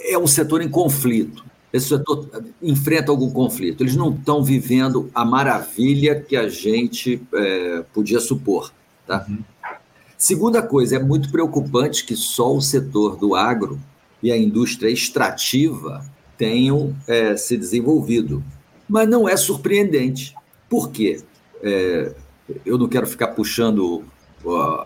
[0.05, 1.43] é um setor em conflito.
[1.71, 2.29] Esse setor
[2.61, 3.81] enfrenta algum conflito.
[3.81, 8.71] Eles não estão vivendo a maravilha que a gente é, podia supor.
[9.07, 9.25] Tá?
[9.27, 9.39] Uhum.
[10.17, 13.79] Segunda coisa, é muito preocupante que só o setor do agro
[14.21, 16.05] e a indústria extrativa
[16.37, 18.43] tenham é, se desenvolvido.
[18.87, 20.35] Mas não é surpreendente.
[20.69, 21.21] Por quê?
[21.61, 22.13] É,
[22.65, 24.03] eu não quero ficar puxando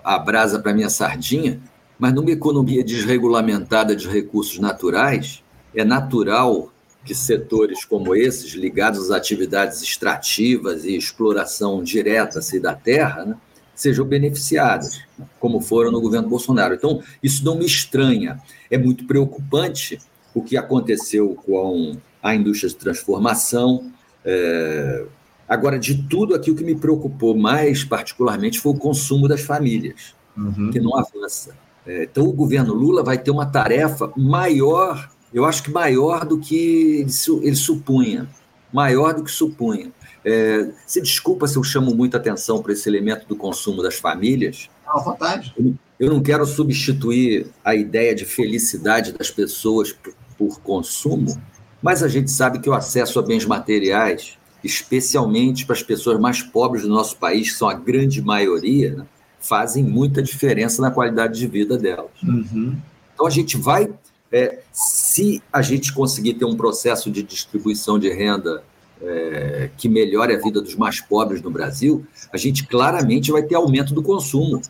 [0.03, 1.59] a brasa para minha sardinha,
[1.97, 5.43] mas numa economia desregulamentada de recursos naturais,
[5.75, 6.71] é natural
[7.03, 13.35] que setores como esses, ligados às atividades extrativas e exploração direta assim, da terra, né,
[13.73, 15.01] sejam beneficiados,
[15.39, 16.73] como foram no governo Bolsonaro.
[16.73, 18.41] Então, isso não me estranha.
[18.69, 19.99] É muito preocupante
[20.33, 23.91] o que aconteceu com a indústria de transformação,
[24.25, 25.05] é,
[25.47, 30.13] Agora, de tudo aqui, o que me preocupou mais, particularmente, foi o consumo das famílias,
[30.35, 30.71] uhum.
[30.71, 31.55] que não avança.
[31.87, 36.37] É, então, o governo Lula vai ter uma tarefa maior, eu acho que maior do
[36.37, 37.05] que
[37.41, 38.27] ele supunha,
[38.73, 39.91] maior do que supunha.
[40.25, 44.69] É, se desculpa se eu chamo muita atenção para esse elemento do consumo das famílias.
[44.85, 45.55] À vontade.
[45.97, 51.41] Eu não quero substituir a ideia de felicidade das pessoas por, por consumo,
[51.81, 56.41] mas a gente sabe que o acesso a bens materiais especialmente para as pessoas mais
[56.41, 59.05] pobres do nosso país, que são a grande maioria, né,
[59.39, 62.11] fazem muita diferença na qualidade de vida delas.
[62.23, 62.75] Uhum.
[63.13, 63.89] Então a gente vai,
[64.31, 68.63] é, se a gente conseguir ter um processo de distribuição de renda
[69.01, 73.55] é, que melhore a vida dos mais pobres no Brasil, a gente claramente vai ter
[73.55, 74.61] aumento do consumo.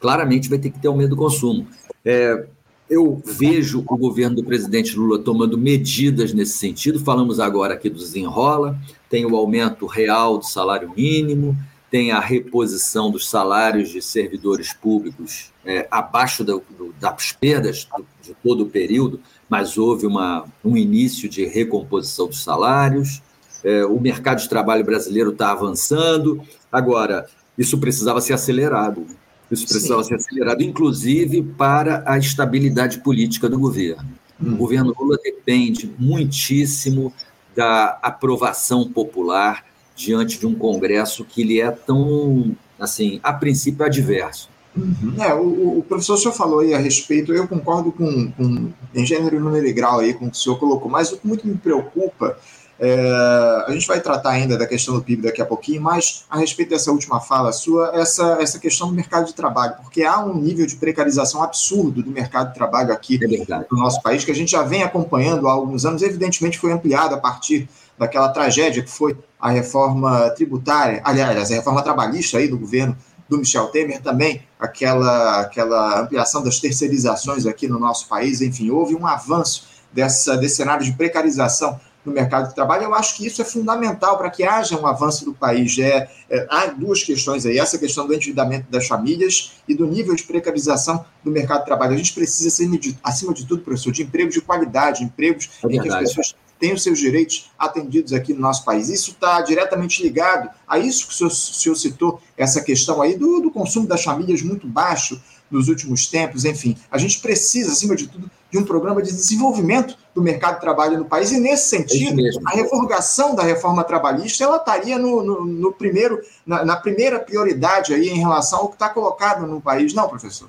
[0.00, 1.66] Claramente vai ter que ter aumento do consumo.
[2.04, 2.46] É,
[2.88, 7.00] eu vejo o governo do presidente Lula tomando medidas nesse sentido.
[7.00, 8.78] Falamos agora aqui do desenrola,
[9.10, 11.56] tem o aumento real do salário mínimo,
[11.90, 18.06] tem a reposição dos salários de servidores públicos é, abaixo do, do, das perdas do,
[18.22, 23.22] de todo o período, mas houve uma, um início de recomposição dos salários.
[23.62, 26.42] É, o mercado de trabalho brasileiro está avançando.
[26.70, 29.06] Agora, isso precisava ser acelerado.
[29.50, 30.08] Isso precisava Sim.
[30.08, 34.08] ser acelerado, inclusive para a estabilidade política do governo.
[34.42, 34.54] Hum.
[34.54, 37.12] O governo Lula depende muitíssimo
[37.54, 39.64] da aprovação popular
[39.96, 44.48] diante de um Congresso que lhe é tão, assim, a princípio adverso.
[44.76, 45.14] Uhum.
[45.18, 49.06] É, o, o, professor o senhor falou aí a respeito, eu concordo com, com em
[49.06, 51.26] gênero e número e grau aí com o que o senhor colocou, mas o que
[51.26, 52.38] muito me preocupa
[52.78, 56.38] é, a gente vai tratar ainda da questão do PIB daqui a pouquinho, mas a
[56.38, 60.38] respeito dessa última fala sua, essa, essa questão do mercado de trabalho, porque há um
[60.38, 64.34] nível de precarização absurdo do mercado de trabalho aqui é no nosso país, que a
[64.34, 67.66] gente já vem acompanhando há alguns anos, evidentemente foi ampliado a partir
[67.98, 72.96] daquela tragédia que foi a reforma tributária, aliás, a reforma trabalhista aí do governo
[73.28, 78.94] do Michel Temer, também aquela, aquela ampliação das terceirizações aqui no nosso país, enfim, houve
[78.94, 82.84] um avanço dessa, desse cenário de precarização no mercado de trabalho.
[82.84, 85.76] Eu acho que isso é fundamental para que haja um avanço do país.
[85.78, 90.14] É, é, há duas questões aí: essa questão do endividamento das famílias e do nível
[90.14, 91.94] de precarização do mercado de trabalho.
[91.94, 92.64] A gente precisa,
[93.02, 96.74] acima de tudo, professor, de empregos de qualidade, empregos é em que as pessoas tenham
[96.74, 98.88] os seus direitos atendidos aqui no nosso país.
[98.88, 103.16] Isso está diretamente ligado a isso que o senhor, o senhor citou, essa questão aí
[103.16, 106.76] do, do consumo das famílias muito baixo nos últimos tempos, enfim.
[106.90, 110.98] A gente precisa, acima de tudo, de um programa de desenvolvimento do mercado de trabalho
[110.98, 115.44] no país, e nesse sentido, é a revogação da reforma trabalhista ela estaria no, no,
[115.44, 119.92] no primeiro, na, na, primeira prioridade aí em relação ao que está colocado no país,
[119.94, 120.48] não, professor?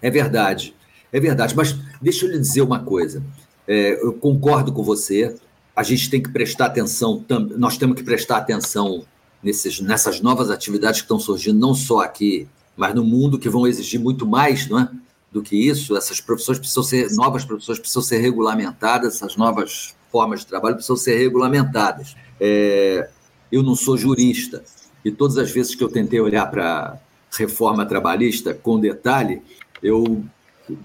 [0.00, 0.74] É verdade,
[1.12, 3.22] é verdade, mas deixa eu lhe dizer uma coisa.
[3.68, 5.36] É, eu concordo com você,
[5.76, 7.24] a gente tem que prestar atenção,
[7.56, 9.04] nós temos que prestar atenção
[9.42, 13.66] nesses, nessas novas atividades que estão surgindo, não só aqui mas no mundo que vão
[13.66, 14.88] exigir muito mais não é?
[15.32, 20.40] do que isso, essas profissões precisam ser, novas profissões precisam ser regulamentadas, essas novas formas
[20.40, 22.16] de trabalho precisam ser regulamentadas.
[22.40, 23.10] É,
[23.52, 24.64] eu não sou jurista,
[25.04, 26.98] e todas as vezes que eu tentei olhar para
[27.36, 29.42] reforma trabalhista com detalhe,
[29.82, 30.24] eu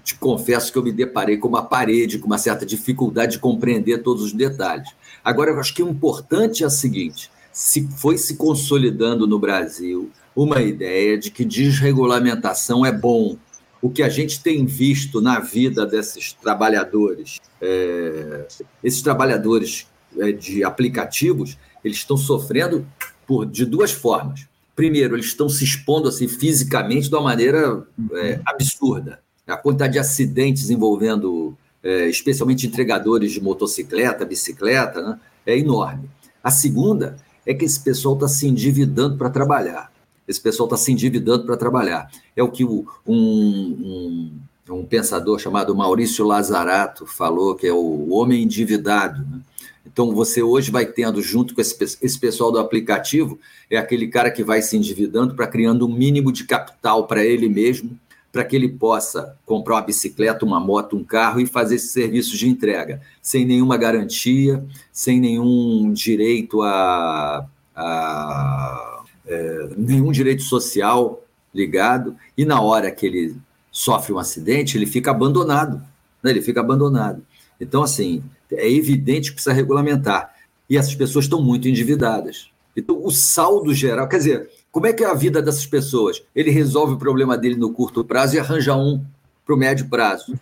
[0.02, 4.02] te confesso que eu me deparei com uma parede, com uma certa dificuldade de compreender
[4.02, 4.88] todos os detalhes.
[5.24, 10.10] Agora, eu acho que o importante é o seguinte: se foi se consolidando no Brasil
[10.34, 13.36] uma ideia de que desregulamentação é bom.
[13.80, 18.46] O que a gente tem visto na vida desses trabalhadores, é,
[18.82, 19.86] esses trabalhadores
[20.18, 22.86] é, de aplicativos, eles estão sofrendo
[23.26, 24.46] por, de duas formas.
[24.74, 29.20] Primeiro, eles estão se expondo assim fisicamente de uma maneira é, absurda.
[29.46, 36.08] A quantidade de acidentes envolvendo, é, especialmente entregadores de motocicleta, bicicleta, né, é enorme.
[36.42, 39.92] A segunda é que esse pessoal está se endividando para trabalhar.
[40.26, 42.10] Esse pessoal está se endividando para trabalhar.
[42.34, 44.32] É o que o, um, um,
[44.70, 49.22] um, pensador chamado Maurício Lazarato falou, que é o homem endividado.
[49.22, 49.40] Né?
[49.86, 53.38] Então, você hoje vai tendo, junto com esse, esse pessoal do aplicativo,
[53.70, 57.48] é aquele cara que vai se endividando para criando um mínimo de capital para ele
[57.48, 57.98] mesmo,
[58.34, 62.36] para que ele possa comprar uma bicicleta, uma moto, um carro e fazer esse serviço
[62.36, 71.22] de entrega, sem nenhuma garantia, sem nenhum direito a, a é, nenhum direito social
[71.54, 73.36] ligado, e na hora que ele
[73.70, 75.80] sofre um acidente, ele fica abandonado,
[76.20, 76.32] né?
[76.32, 77.24] ele fica abandonado.
[77.60, 78.20] Então, assim,
[78.50, 80.34] é evidente que precisa regulamentar.
[80.68, 82.50] E essas pessoas estão muito endividadas.
[82.76, 86.20] Então, o saldo geral, quer dizer, como é que é a vida dessas pessoas?
[86.34, 89.00] Ele resolve o problema dele no curto prazo e arranja um
[89.46, 90.34] para o médio prazo.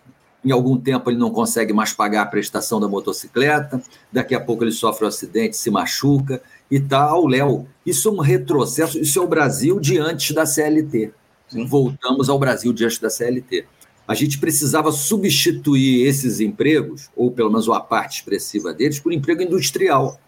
[0.43, 3.79] Em algum tempo ele não consegue mais pagar a prestação da motocicleta,
[4.11, 6.41] daqui a pouco ele sofre um acidente, se machuca
[6.71, 7.67] e está ao léu.
[7.85, 11.13] Isso é um retrocesso, isso é o Brasil diante da CLT.
[11.47, 11.67] Sim.
[11.67, 13.67] Voltamos ao Brasil diante da CLT.
[14.07, 19.43] A gente precisava substituir esses empregos, ou pelo menos uma parte expressiva deles, por emprego
[19.43, 20.19] industrial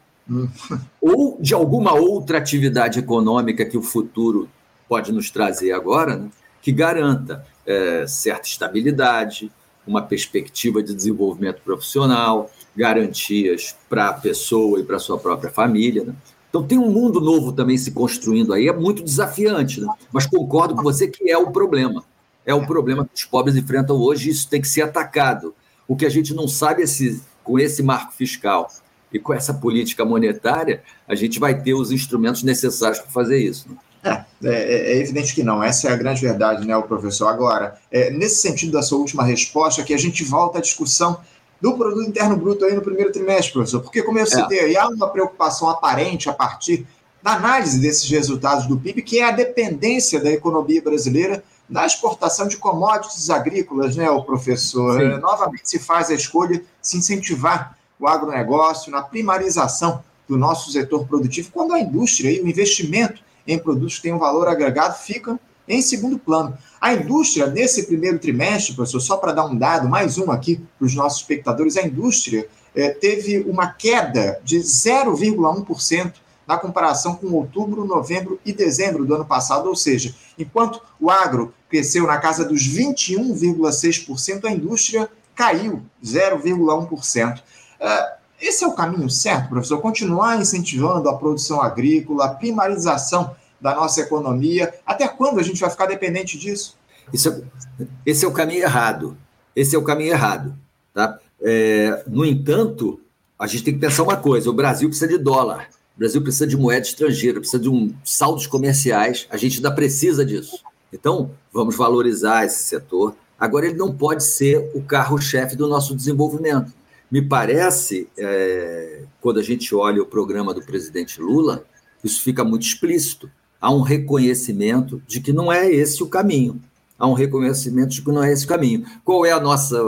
[0.99, 4.49] ou de alguma outra atividade econômica que o futuro
[4.87, 6.29] pode nos trazer agora, né,
[6.61, 9.51] que garanta é, certa estabilidade,
[9.85, 16.03] uma perspectiva de desenvolvimento profissional, garantias para a pessoa e para a sua própria família.
[16.03, 16.15] Né?
[16.49, 19.87] Então, tem um mundo novo também se construindo aí, é muito desafiante, né?
[20.11, 22.03] mas concordo com você que é o problema.
[22.45, 25.53] É o problema que os pobres enfrentam hoje e isso tem que ser atacado.
[25.87, 28.69] O que a gente não sabe é se, com esse marco fiscal,
[29.15, 33.69] e com essa política monetária, a gente vai ter os instrumentos necessários para fazer isso.
[34.03, 34.25] Né?
[34.43, 37.27] É, é, é, evidente que não, essa é a grande verdade, né, o professor?
[37.27, 41.21] Agora, é, nesse sentido da sua última resposta, que a gente volta à discussão
[41.61, 44.89] do produto interno bruto aí no primeiro trimestre, professor, porque como eu citei, aí, há
[44.89, 46.85] uma preocupação aparente a partir
[47.23, 52.47] da análise desses resultados do PIB, que é a dependência da economia brasileira da exportação
[52.47, 55.01] de commodities agrícolas, né, o professor?
[55.01, 57.75] É, novamente se faz a escolha de se incentivar
[58.05, 63.59] o agronegócio, na primarização do nosso setor produtivo, quando a indústria e o investimento em
[63.59, 66.55] produtos que têm um valor agregado ficam em segundo plano.
[66.79, 70.85] A indústria, nesse primeiro trimestre, professor, só para dar um dado, mais um aqui para
[70.85, 76.13] os nossos espectadores, a indústria eh, teve uma queda de 0,1%
[76.47, 81.51] na comparação com outubro, novembro e dezembro do ano passado, ou seja, enquanto o agro
[81.67, 87.41] cresceu na casa dos 21,6%, a indústria caiu 0,1%.
[87.79, 89.79] É, esse é o caminho certo, professor?
[89.81, 94.73] Continuar incentivando a produção agrícola, a primarização da nossa economia.
[94.85, 96.75] Até quando a gente vai ficar dependente disso?
[97.13, 99.17] Isso, é, esse é o caminho errado.
[99.55, 100.53] Esse é o caminho errado.
[100.93, 101.19] Tá?
[101.41, 102.99] É, no entanto,
[103.37, 106.47] a gente tem que pensar uma coisa: o Brasil precisa de dólar, o Brasil precisa
[106.47, 110.59] de moeda estrangeira, precisa de um saldos comerciais, a gente ainda precisa disso.
[110.91, 113.15] Então, vamos valorizar esse setor.
[113.37, 116.71] Agora, ele não pode ser o carro-chefe do nosso desenvolvimento.
[117.15, 121.65] Me parece, é, quando a gente olha o programa do presidente Lula,
[122.03, 123.31] isso fica muito explícito.
[123.61, 126.61] Há um reconhecimento de que não é esse o caminho.
[126.99, 128.85] Há um reconhecimento de que não é esse o caminho.
[129.05, 129.81] Qual é a nossa,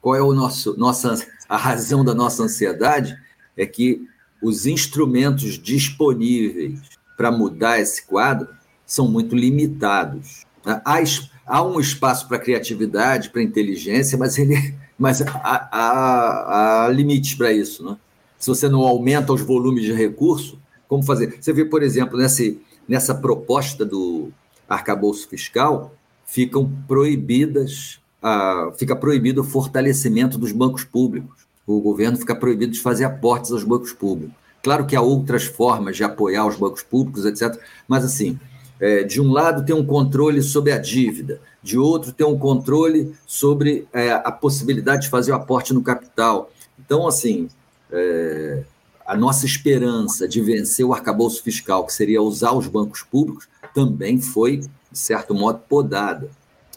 [0.00, 3.14] qual é o nosso, nossa, a razão da nossa ansiedade?
[3.54, 4.08] É que
[4.42, 6.80] os instrumentos disponíveis
[7.18, 8.48] para mudar esse quadro
[8.86, 10.46] são muito limitados.
[10.64, 11.02] Há,
[11.44, 17.52] há um espaço para criatividade, para inteligência, mas ele mas há, há, há limites para
[17.52, 17.84] isso.
[17.84, 17.96] Né?
[18.38, 21.36] Se você não aumenta os volumes de recurso, como fazer?
[21.40, 24.30] Você vê, por exemplo, nesse, nessa proposta do
[24.68, 25.94] arcabouço fiscal,
[26.24, 31.46] ficam proibidas, ah, fica proibido o fortalecimento dos bancos públicos.
[31.66, 34.34] O governo fica proibido de fazer aportes aos bancos públicos.
[34.62, 37.60] Claro que há outras formas de apoiar os bancos públicos, etc.
[37.86, 38.38] Mas, assim,
[38.80, 43.14] é, de um lado, tem um controle sobre a dívida, de outro, tem um controle
[43.26, 46.50] sobre é, a possibilidade de fazer o aporte no capital.
[46.78, 47.48] Então, assim,
[47.90, 48.62] é,
[49.06, 54.20] a nossa esperança de vencer o arcabouço fiscal, que seria usar os bancos públicos, também
[54.20, 56.28] foi, de certo modo, podada.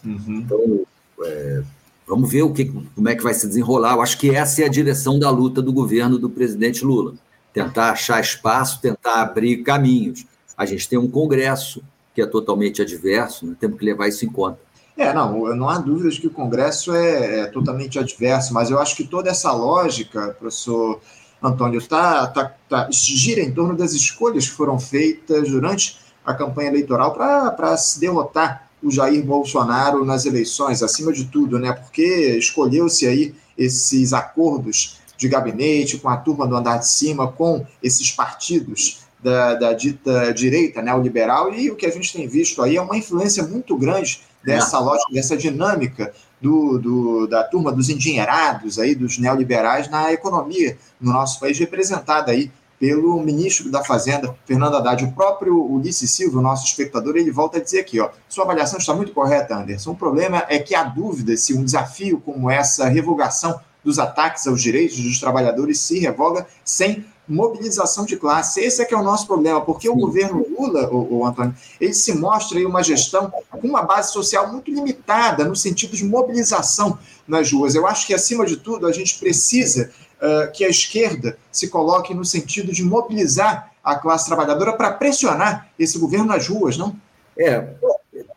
[0.04, 0.43] Uhum.
[0.45, 0.86] Então,
[1.24, 1.64] é,
[2.08, 3.93] vamos ver o que, como é que vai se desenrolar.
[3.93, 7.14] Eu acho que essa é a direção da luta do governo do presidente Lula.
[7.54, 10.26] Tentar achar espaço, tentar abrir caminhos.
[10.60, 11.82] A gente tem um Congresso
[12.14, 13.55] que é totalmente adverso, né?
[13.57, 14.60] temos que levar isso em conta.
[14.97, 18.93] É, não, não há dúvidas que o Congresso é, é totalmente adverso, mas eu acho
[18.97, 20.99] que toda essa lógica, professor
[21.41, 26.68] Antônio, tá, tá, tá, gira em torno das escolhas que foram feitas durante a campanha
[26.68, 31.72] eleitoral para se derrotar o Jair Bolsonaro nas eleições, acima de tudo, né?
[31.72, 37.66] Porque escolheu-se aí esses acordos de gabinete com a turma do andar de cima, com
[37.82, 42.78] esses partidos da, da dita direita neoliberal, e o que a gente tem visto aí
[42.78, 44.80] é uma influência muito grande dessa é.
[44.80, 51.11] lógica, dessa dinâmica do, do, da turma dos endinheirados, aí, dos neoliberais na economia no
[51.11, 55.03] nosso país, representada aí pelo ministro da Fazenda, Fernando Haddad.
[55.03, 58.93] O próprio Ulisses Silva, nosso espectador, ele volta a dizer aqui, ó, sua avaliação está
[58.93, 59.91] muito correta, Anderson.
[59.91, 64.62] O problema é que há dúvida se um desafio como essa revogação dos ataques aos
[64.62, 68.60] direitos dos trabalhadores se revoga sem mobilização de classe.
[68.60, 69.94] Esse é que é o nosso problema, porque Sim.
[69.94, 74.12] o governo Lula, o, o, Antônio, ele se mostra aí uma gestão com uma base
[74.12, 77.76] social muito limitada no sentido de mobilização nas ruas.
[77.76, 82.14] Eu acho que, acima de tudo, a gente precisa uh, que a esquerda se coloque
[82.14, 86.96] no sentido de mobilizar a classe trabalhadora para pressionar esse governo nas ruas, não?
[87.38, 87.68] É,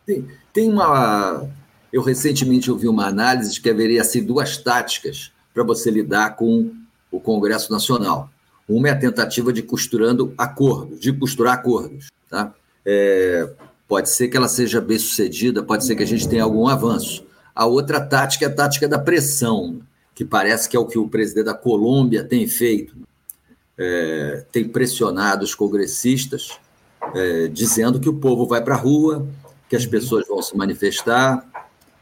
[0.06, 1.48] tem, tem uma...
[1.92, 6.72] Eu recentemente ouvi uma análise de que haveria assim, duas táticas para você lidar com
[7.10, 8.30] o Congresso Nacional.
[8.68, 12.08] Uma é a tentativa de costurando acordos, de costurar acordos.
[12.30, 12.54] Tá?
[12.86, 13.50] É,
[13.86, 17.26] pode ser que ela seja bem sucedida, pode ser que a gente tenha algum avanço.
[17.54, 19.80] A outra tática é a tática da pressão,
[20.14, 22.96] que parece que é o que o presidente da Colômbia tem feito.
[23.76, 26.58] É, tem pressionado os congressistas,
[27.14, 29.26] é, dizendo que o povo vai para a rua,
[29.68, 31.46] que as pessoas vão se manifestar.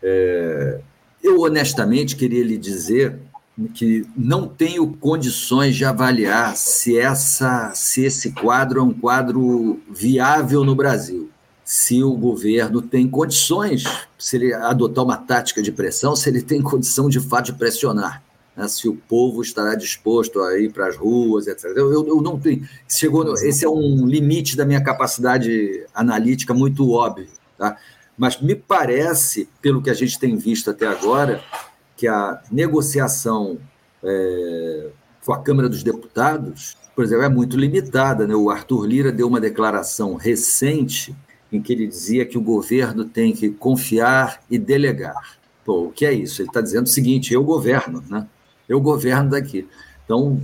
[0.02, 0.80] É,
[1.22, 3.18] eu, honestamente, queria lhe dizer
[3.74, 10.64] que não tenho condições de avaliar se, essa, se esse quadro é um quadro viável
[10.64, 11.30] no Brasil.
[11.64, 13.84] Se o governo tem condições,
[14.18, 18.22] se ele adotar uma tática de pressão, se ele tem condição de fato de pressionar.
[18.56, 18.66] Né?
[18.66, 21.66] Se o povo estará disposto a ir para as ruas, etc.
[21.76, 22.66] Eu, eu, não tenho.
[22.88, 27.28] Chegou esse é um limite da minha capacidade analítica muito óbvio.
[27.56, 27.76] Tá?
[28.20, 31.42] Mas me parece, pelo que a gente tem visto até agora,
[31.96, 33.56] que a negociação
[34.04, 34.88] é,
[35.24, 38.26] com a Câmara dos Deputados, por exemplo, é muito limitada.
[38.26, 38.34] Né?
[38.34, 41.16] O Arthur Lira deu uma declaração recente
[41.50, 45.38] em que ele dizia que o governo tem que confiar e delegar.
[45.64, 46.42] Pô, o que é isso?
[46.42, 48.26] Ele está dizendo o seguinte: eu governo, né?
[48.68, 49.66] eu governo daqui.
[50.04, 50.38] Então,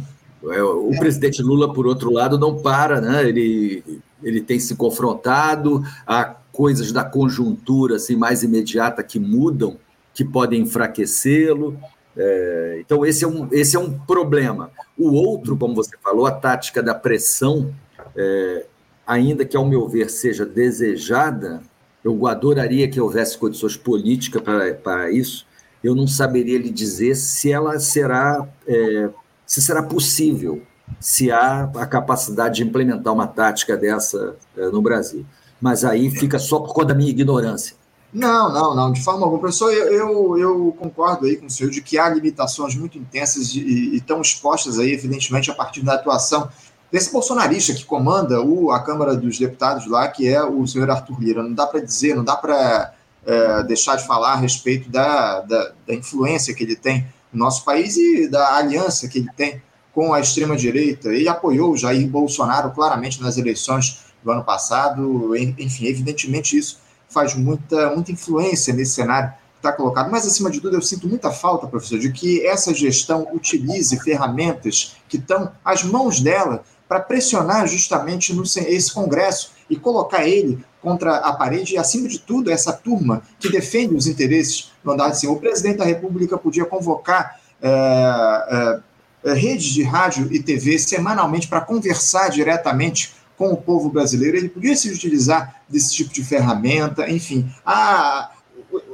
[0.45, 3.29] é, o presidente Lula, por outro lado, não para, né?
[3.29, 9.77] ele, ele tem se confrontado, há coisas da conjuntura assim, mais imediata que mudam
[10.15, 11.79] que podem enfraquecê-lo.
[12.17, 14.71] É, então, esse é, um, esse é um problema.
[14.99, 17.75] O outro, como você falou, a tática da pressão,
[18.17, 18.65] é,
[19.07, 21.61] ainda que, ao meu ver, seja desejada,
[22.03, 24.41] eu adoraria que houvesse condições políticas
[24.83, 25.47] para, isso.
[25.85, 29.11] Eu não saberia lhe dizer se ela será, é,
[29.47, 30.63] se será possível,
[30.99, 35.27] se há a capacidade de implementar uma tática dessa é, no Brasil.
[35.61, 37.75] Mas aí fica só por conta da minha ignorância.
[38.13, 39.41] Não, não, não, de forma alguma.
[39.41, 43.55] Professor, eu, eu, eu, concordo aí com o senhor de que há limitações muito intensas
[43.55, 46.49] e, e estão expostas aí, evidentemente, a partir da atuação
[46.91, 51.21] desse bolsonarista que comanda o, a Câmara dos Deputados lá, que é o senhor Arthur
[51.21, 51.43] Lira.
[51.43, 52.95] Não dá para dizer, não dá para
[53.27, 57.65] é, deixar de falar a respeito da, da, da influência que ele tem no nosso
[57.65, 59.61] país e da aliança que ele tem
[59.93, 61.09] com a extrema-direita.
[61.09, 67.35] Ele apoiou o Jair Bolsonaro claramente nas eleições do ano passado, enfim, evidentemente isso faz
[67.37, 70.11] muita, muita influência nesse cenário que está colocado.
[70.11, 74.97] Mas, acima de tudo, eu sinto muita falta, professor, de que essa gestão utilize ferramentas
[75.09, 81.19] que estão às mãos dela para pressionar justamente no, esse Congresso e colocar ele contra
[81.19, 85.21] a parede e, acima de tudo, essa turma que defende os interesses do andar de
[85.21, 85.33] cima.
[85.35, 88.81] O presidente da República podia convocar é,
[89.25, 94.49] é, redes de rádio e TV semanalmente para conversar diretamente com o povo brasileiro, ele
[94.49, 97.51] podia se utilizar desse tipo de ferramenta, enfim.
[97.65, 98.31] A,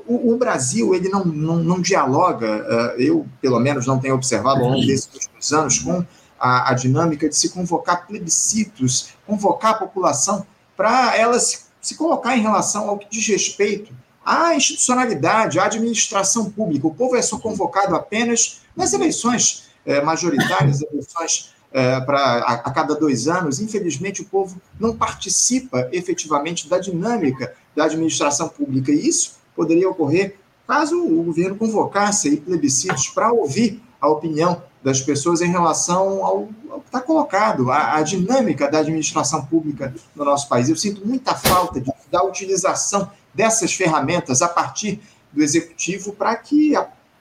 [0.06, 4.60] o, o Brasil ele não, não, não dialoga, uh, eu pelo menos não tenho observado
[4.60, 6.04] ao longo desses últimos anos, com
[6.38, 12.36] a, a dinâmica de se convocar plebiscitos, convocar a população para ela se se colocar
[12.36, 13.92] em relação ao que diz respeito
[14.24, 16.86] à institucionalidade, à administração pública.
[16.86, 22.70] O povo é só convocado apenas nas eleições é, majoritárias, eleições é, para a, a,
[22.70, 23.60] cada dois anos.
[23.60, 28.92] Infelizmente, o povo não participa efetivamente da dinâmica da administração pública.
[28.92, 35.00] E isso poderia ocorrer caso o governo convocasse aí plebiscitos para ouvir a opinião das
[35.00, 40.24] pessoas em relação ao, ao que está colocado, a, a, dinâmica da administração pública no
[40.24, 40.68] nosso país.
[40.68, 45.00] Eu sinto muita falta de, da utilização dessas ferramentas a partir
[45.32, 46.74] do executivo para que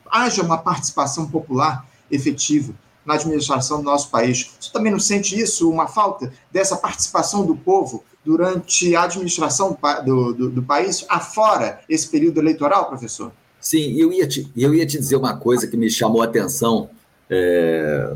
[0.09, 2.73] haja uma participação popular efetiva
[3.05, 4.51] na administração do nosso país.
[4.59, 10.33] Você também não sente isso, uma falta dessa participação do povo durante a administração do,
[10.33, 13.31] do, do país, afora esse período eleitoral, professor?
[13.59, 16.89] Sim, eu ia, te, eu ia te dizer uma coisa que me chamou a atenção
[17.29, 18.13] é,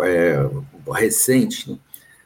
[0.00, 0.50] é,
[0.92, 1.70] recente.
[1.70, 1.78] Né?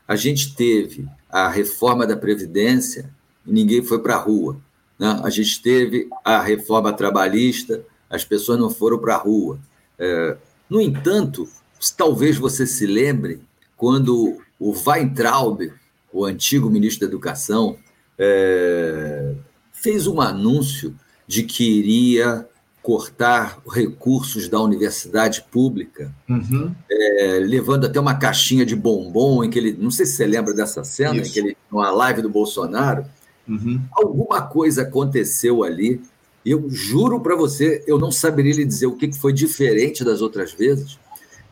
[0.07, 3.11] A gente teve a reforma da Previdência
[3.47, 4.57] e ninguém foi para a rua.
[4.99, 5.21] Né?
[5.23, 9.59] A gente teve a reforma trabalhista, as pessoas não foram para a rua.
[9.99, 10.37] É,
[10.69, 11.49] no entanto,
[11.97, 13.41] talvez você se lembre
[13.77, 15.73] quando o Weintraub,
[16.13, 17.79] o antigo ministro da Educação,
[18.19, 19.35] é,
[19.73, 20.95] fez um anúncio
[21.27, 22.49] de que iria
[22.83, 26.75] cortar recursos da universidade pública, uhum.
[26.91, 30.55] é, levando até uma caixinha de bombom em que ele, não sei se você lembra
[30.55, 31.29] dessa cena, Isso.
[31.29, 33.05] em que ele, numa live do Bolsonaro,
[33.47, 33.83] uhum.
[33.93, 36.01] alguma coisa aconteceu ali.
[36.47, 40.53] Eu juro para você, eu não saberia lhe dizer o que foi diferente das outras
[40.53, 40.99] vezes,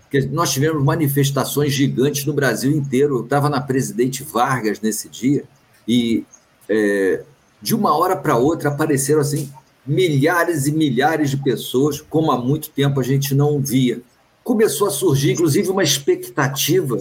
[0.09, 3.18] porque nós tivemos manifestações gigantes no Brasil inteiro.
[3.18, 5.44] Eu estava na Presidente Vargas nesse dia
[5.86, 6.24] e
[6.68, 7.22] é,
[7.61, 9.50] de uma hora para outra apareceram assim
[9.86, 14.00] milhares e milhares de pessoas, como há muito tempo a gente não via.
[14.42, 16.98] Começou a surgir, inclusive, uma expectativa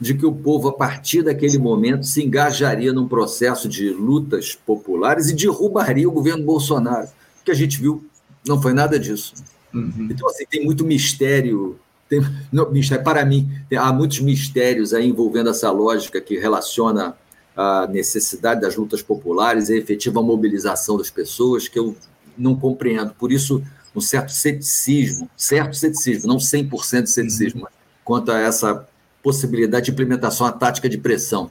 [0.00, 5.28] de que o povo, a partir daquele momento, se engajaria num processo de lutas populares
[5.28, 7.06] e derrubaria o governo Bolsonaro.
[7.40, 8.04] O que a gente viu
[8.46, 9.34] não foi nada disso.
[9.72, 10.08] Uhum.
[10.10, 11.78] Então, assim, tem muito mistério.
[12.14, 12.20] Tem,
[12.52, 17.16] não, mistério para mim, tem, há muitos mistérios aí envolvendo essa lógica que relaciona
[17.56, 21.96] a necessidade das lutas populares e a efetiva mobilização das pessoas, que eu
[22.36, 23.14] não compreendo.
[23.14, 23.62] Por isso,
[23.94, 27.68] um certo ceticismo, certo ceticismo, não 100% de ceticismo, uhum.
[28.04, 28.86] quanto a essa
[29.22, 31.50] possibilidade de implementação à tática de pressão.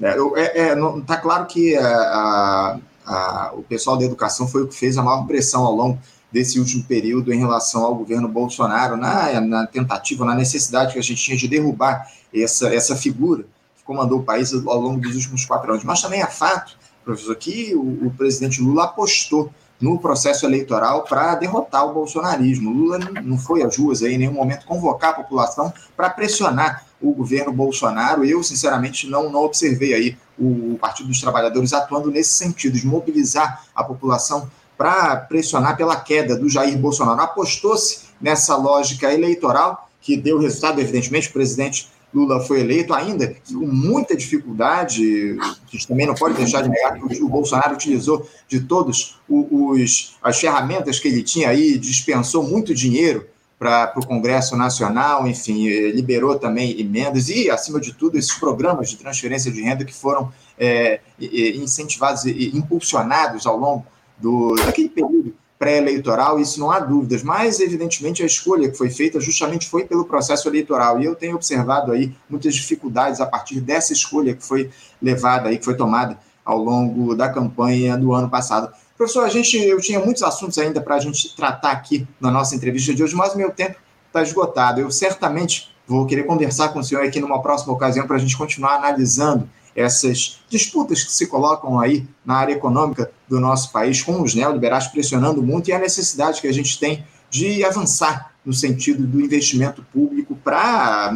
[0.00, 4.62] É, é, é não, tá claro que a, a, a, o pessoal da educação foi
[4.62, 5.98] o que fez a maior pressão ao longo
[6.30, 11.02] desse último período em relação ao governo Bolsonaro, na, na tentativa, na necessidade que a
[11.02, 13.44] gente tinha de derrubar essa, essa figura
[13.76, 15.84] que comandou o país ao longo dos últimos quatro anos.
[15.84, 19.50] Mas também é fato, professor, que o, o presidente Lula apostou
[19.80, 22.70] no processo eleitoral para derrotar o bolsonarismo.
[22.70, 27.12] Lula não foi às ruas aí, em nenhum momento convocar a população para pressionar o
[27.12, 28.24] governo Bolsonaro.
[28.24, 33.64] Eu, sinceramente, não, não observei aí o Partido dos Trabalhadores atuando nesse sentido, de mobilizar
[33.74, 37.20] a população para pressionar pela queda do Jair Bolsonaro.
[37.20, 43.66] Apostou-se nessa lógica eleitoral, que deu resultado, evidentemente, o presidente Lula foi eleito, ainda com
[43.66, 48.60] muita dificuldade, a gente também não pode deixar de negar que o Bolsonaro utilizou de
[48.60, 53.26] todos os, as ferramentas que ele tinha aí, dispensou muito dinheiro
[53.58, 58.96] para o Congresso Nacional, enfim, liberou também emendas e, acima de tudo, esses programas de
[58.96, 63.84] transferência de renda que foram é, incentivados e impulsionados ao longo
[64.20, 69.20] do, daquele período pré-eleitoral, isso não há dúvidas, mas evidentemente a escolha que foi feita
[69.20, 73.92] justamente foi pelo processo eleitoral, e eu tenho observado aí muitas dificuldades a partir dessa
[73.92, 74.70] escolha que foi
[75.02, 78.72] levada aí, que foi tomada ao longo da campanha do ano passado.
[78.96, 82.54] Professor, a gente, eu tinha muitos assuntos ainda para a gente tratar aqui na nossa
[82.54, 84.80] entrevista de hoje, mas o meu tempo está esgotado.
[84.80, 88.36] Eu certamente vou querer conversar com o senhor aqui numa próxima ocasião para a gente
[88.36, 89.48] continuar analisando
[89.78, 94.88] essas disputas que se colocam aí na área econômica do nosso país, com os neoliberais
[94.88, 99.84] pressionando muito e a necessidade que a gente tem de avançar no sentido do investimento
[99.92, 101.12] público para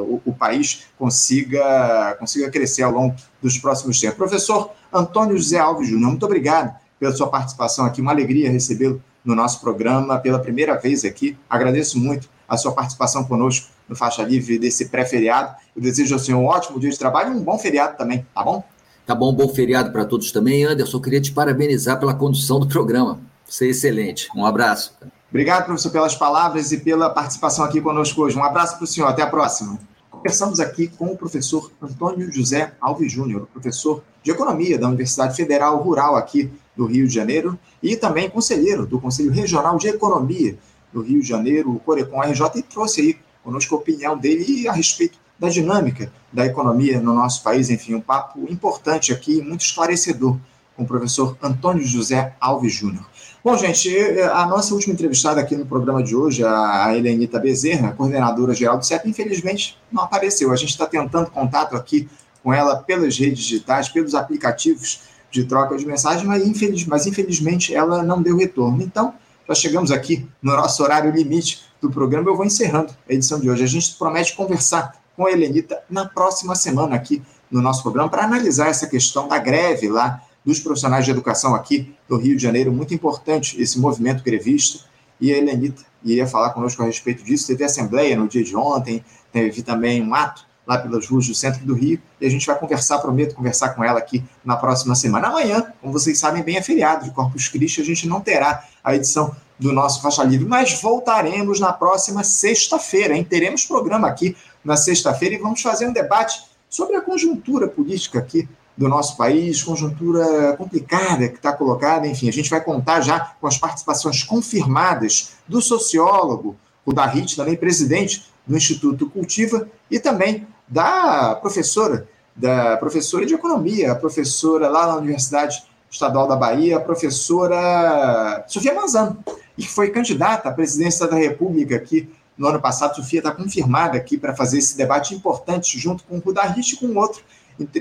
[0.00, 4.16] o, o país consiga, consiga crescer ao longo dos próximos tempos.
[4.16, 9.34] Professor Antônio José Alves Júnior, muito obrigado pela sua participação aqui, uma alegria recebê-lo no
[9.34, 11.36] nosso programa pela primeira vez aqui.
[11.50, 15.54] Agradeço muito a sua participação conosco no Faixa Livre desse pré-feriado.
[15.74, 18.42] Eu desejo ao senhor um ótimo dia de trabalho e um bom feriado também, tá
[18.42, 18.64] bom?
[19.06, 20.64] Tá bom, bom feriado para todos também.
[20.64, 23.20] Anderson, queria te parabenizar pela condução do programa.
[23.46, 24.28] Você é excelente.
[24.34, 24.96] Um abraço.
[25.30, 28.36] Obrigado, professor, pelas palavras e pela participação aqui conosco hoje.
[28.36, 29.06] Um abraço para o senhor.
[29.06, 29.78] Até a próxima.
[30.10, 35.76] Conversamos aqui com o professor Antônio José Alves Júnior, professor de Economia da Universidade Federal
[35.76, 40.58] Rural aqui do Rio de Janeiro e também conselheiro do Conselho Regional de Economia
[40.92, 43.16] do Rio de Janeiro, o Corecon RJ, e trouxe aí
[43.46, 47.70] conosco a opinião dele a respeito da dinâmica da economia no nosso país.
[47.70, 50.36] Enfim, um papo importante aqui, muito esclarecedor,
[50.76, 53.06] com o professor Antônio José Alves Júnior.
[53.44, 53.88] Bom, gente,
[54.32, 58.84] a nossa última entrevistada aqui no programa de hoje, a Helenita Bezerra, coordenadora geral do
[58.84, 60.52] CEP, infelizmente não apareceu.
[60.52, 62.08] A gente está tentando contato aqui
[62.42, 67.72] com ela pelas redes digitais, pelos aplicativos de troca de mensagem, mas, infeliz, mas infelizmente
[67.72, 68.82] ela não deu retorno.
[68.82, 69.14] Então,
[69.48, 72.28] já chegamos aqui no nosso horário limite do programa.
[72.28, 73.62] Eu vou encerrando a edição de hoje.
[73.64, 78.24] A gente promete conversar com a Helenita na próxima semana aqui no nosso programa para
[78.24, 82.72] analisar essa questão da greve lá dos profissionais de educação aqui do Rio de Janeiro.
[82.72, 84.84] Muito importante esse movimento grevista.
[85.20, 87.46] E a Helenita iria falar conosco a respeito disso.
[87.46, 91.64] Teve assembleia no dia de ontem, teve também um ato lá pelas ruas do centro
[91.64, 95.28] do Rio, e a gente vai conversar, prometo conversar com ela aqui na próxima semana.
[95.28, 98.94] Amanhã, como vocês sabem bem, é feriado de Corpus Christi, a gente não terá a
[98.94, 103.24] edição do nosso Faixa Livre, mas voltaremos na próxima sexta-feira, hein?
[103.24, 108.48] Teremos programa aqui na sexta-feira e vamos fazer um debate sobre a conjuntura política aqui
[108.76, 113.46] do nosso país, conjuntura complicada que está colocada, enfim, a gente vai contar já com
[113.46, 121.34] as participações confirmadas do sociólogo, o Darrit, também presidente do Instituto Cultiva, e também da
[121.36, 128.44] professora, da professora de economia, a professora lá na Universidade Estadual da Bahia, a professora
[128.46, 129.24] Sofia Manzano,
[129.56, 132.96] e que foi candidata à presidência da República aqui no ano passado.
[132.96, 136.94] Sofia está confirmada aqui para fazer esse debate importante junto com o Rudarrit e com
[136.96, 137.22] outro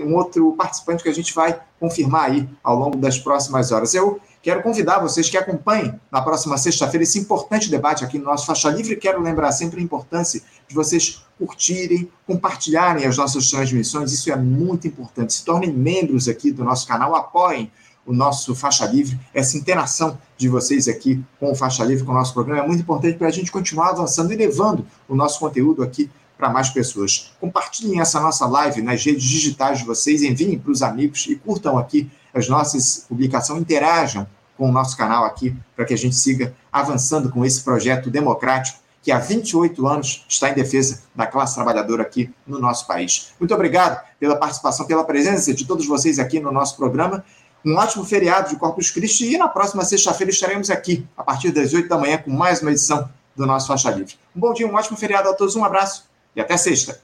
[0.01, 3.93] um outro participante que a gente vai confirmar aí ao longo das próximas horas.
[3.93, 8.45] Eu quero convidar vocês que acompanhem na próxima sexta-feira esse importante debate aqui no nosso
[8.45, 8.95] Faixa Livre.
[8.95, 14.13] Quero lembrar sempre a importância de vocês curtirem, compartilharem as nossas transmissões.
[14.13, 15.33] Isso é muito importante.
[15.33, 17.69] Se tornem membros aqui do nosso canal, apoiem
[18.05, 22.15] o nosso Faixa Livre, essa interação de vocês aqui com o Faixa Livre, com o
[22.15, 25.81] nosso programa, é muito importante para a gente continuar avançando e levando o nosso conteúdo
[25.81, 27.31] aqui para mais pessoas.
[27.39, 31.77] Compartilhem essa nossa live nas redes digitais de vocês, enviem para os amigos e curtam
[31.77, 34.27] aqui as nossas publicações, interajam
[34.57, 38.79] com o nosso canal aqui para que a gente siga avançando com esse projeto democrático
[39.01, 43.33] que há 28 anos está em defesa da classe trabalhadora aqui no nosso país.
[43.39, 47.23] Muito obrigado pela participação, pela presença de todos vocês aqui no nosso programa.
[47.65, 51.73] Um ótimo feriado de Corpus Christi e na próxima sexta-feira estaremos aqui a partir das
[51.73, 54.13] 8 da manhã com mais uma edição do nosso Faixa Livre.
[54.35, 57.01] Um bom dia, um ótimo feriado a todos, um abraço e até sexta.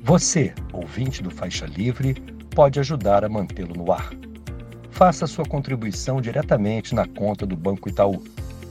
[0.00, 2.14] Você, ouvinte do Faixa Livre,
[2.54, 4.12] pode ajudar a mantê-lo no ar.
[4.92, 8.22] Faça sua contribuição diretamente na conta do Banco Itaú,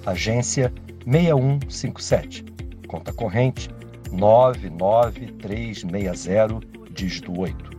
[0.06, 0.74] agência
[1.06, 2.46] 6157,
[2.88, 3.70] conta corrente
[4.14, 6.62] 99360,
[6.94, 7.79] dígito 8.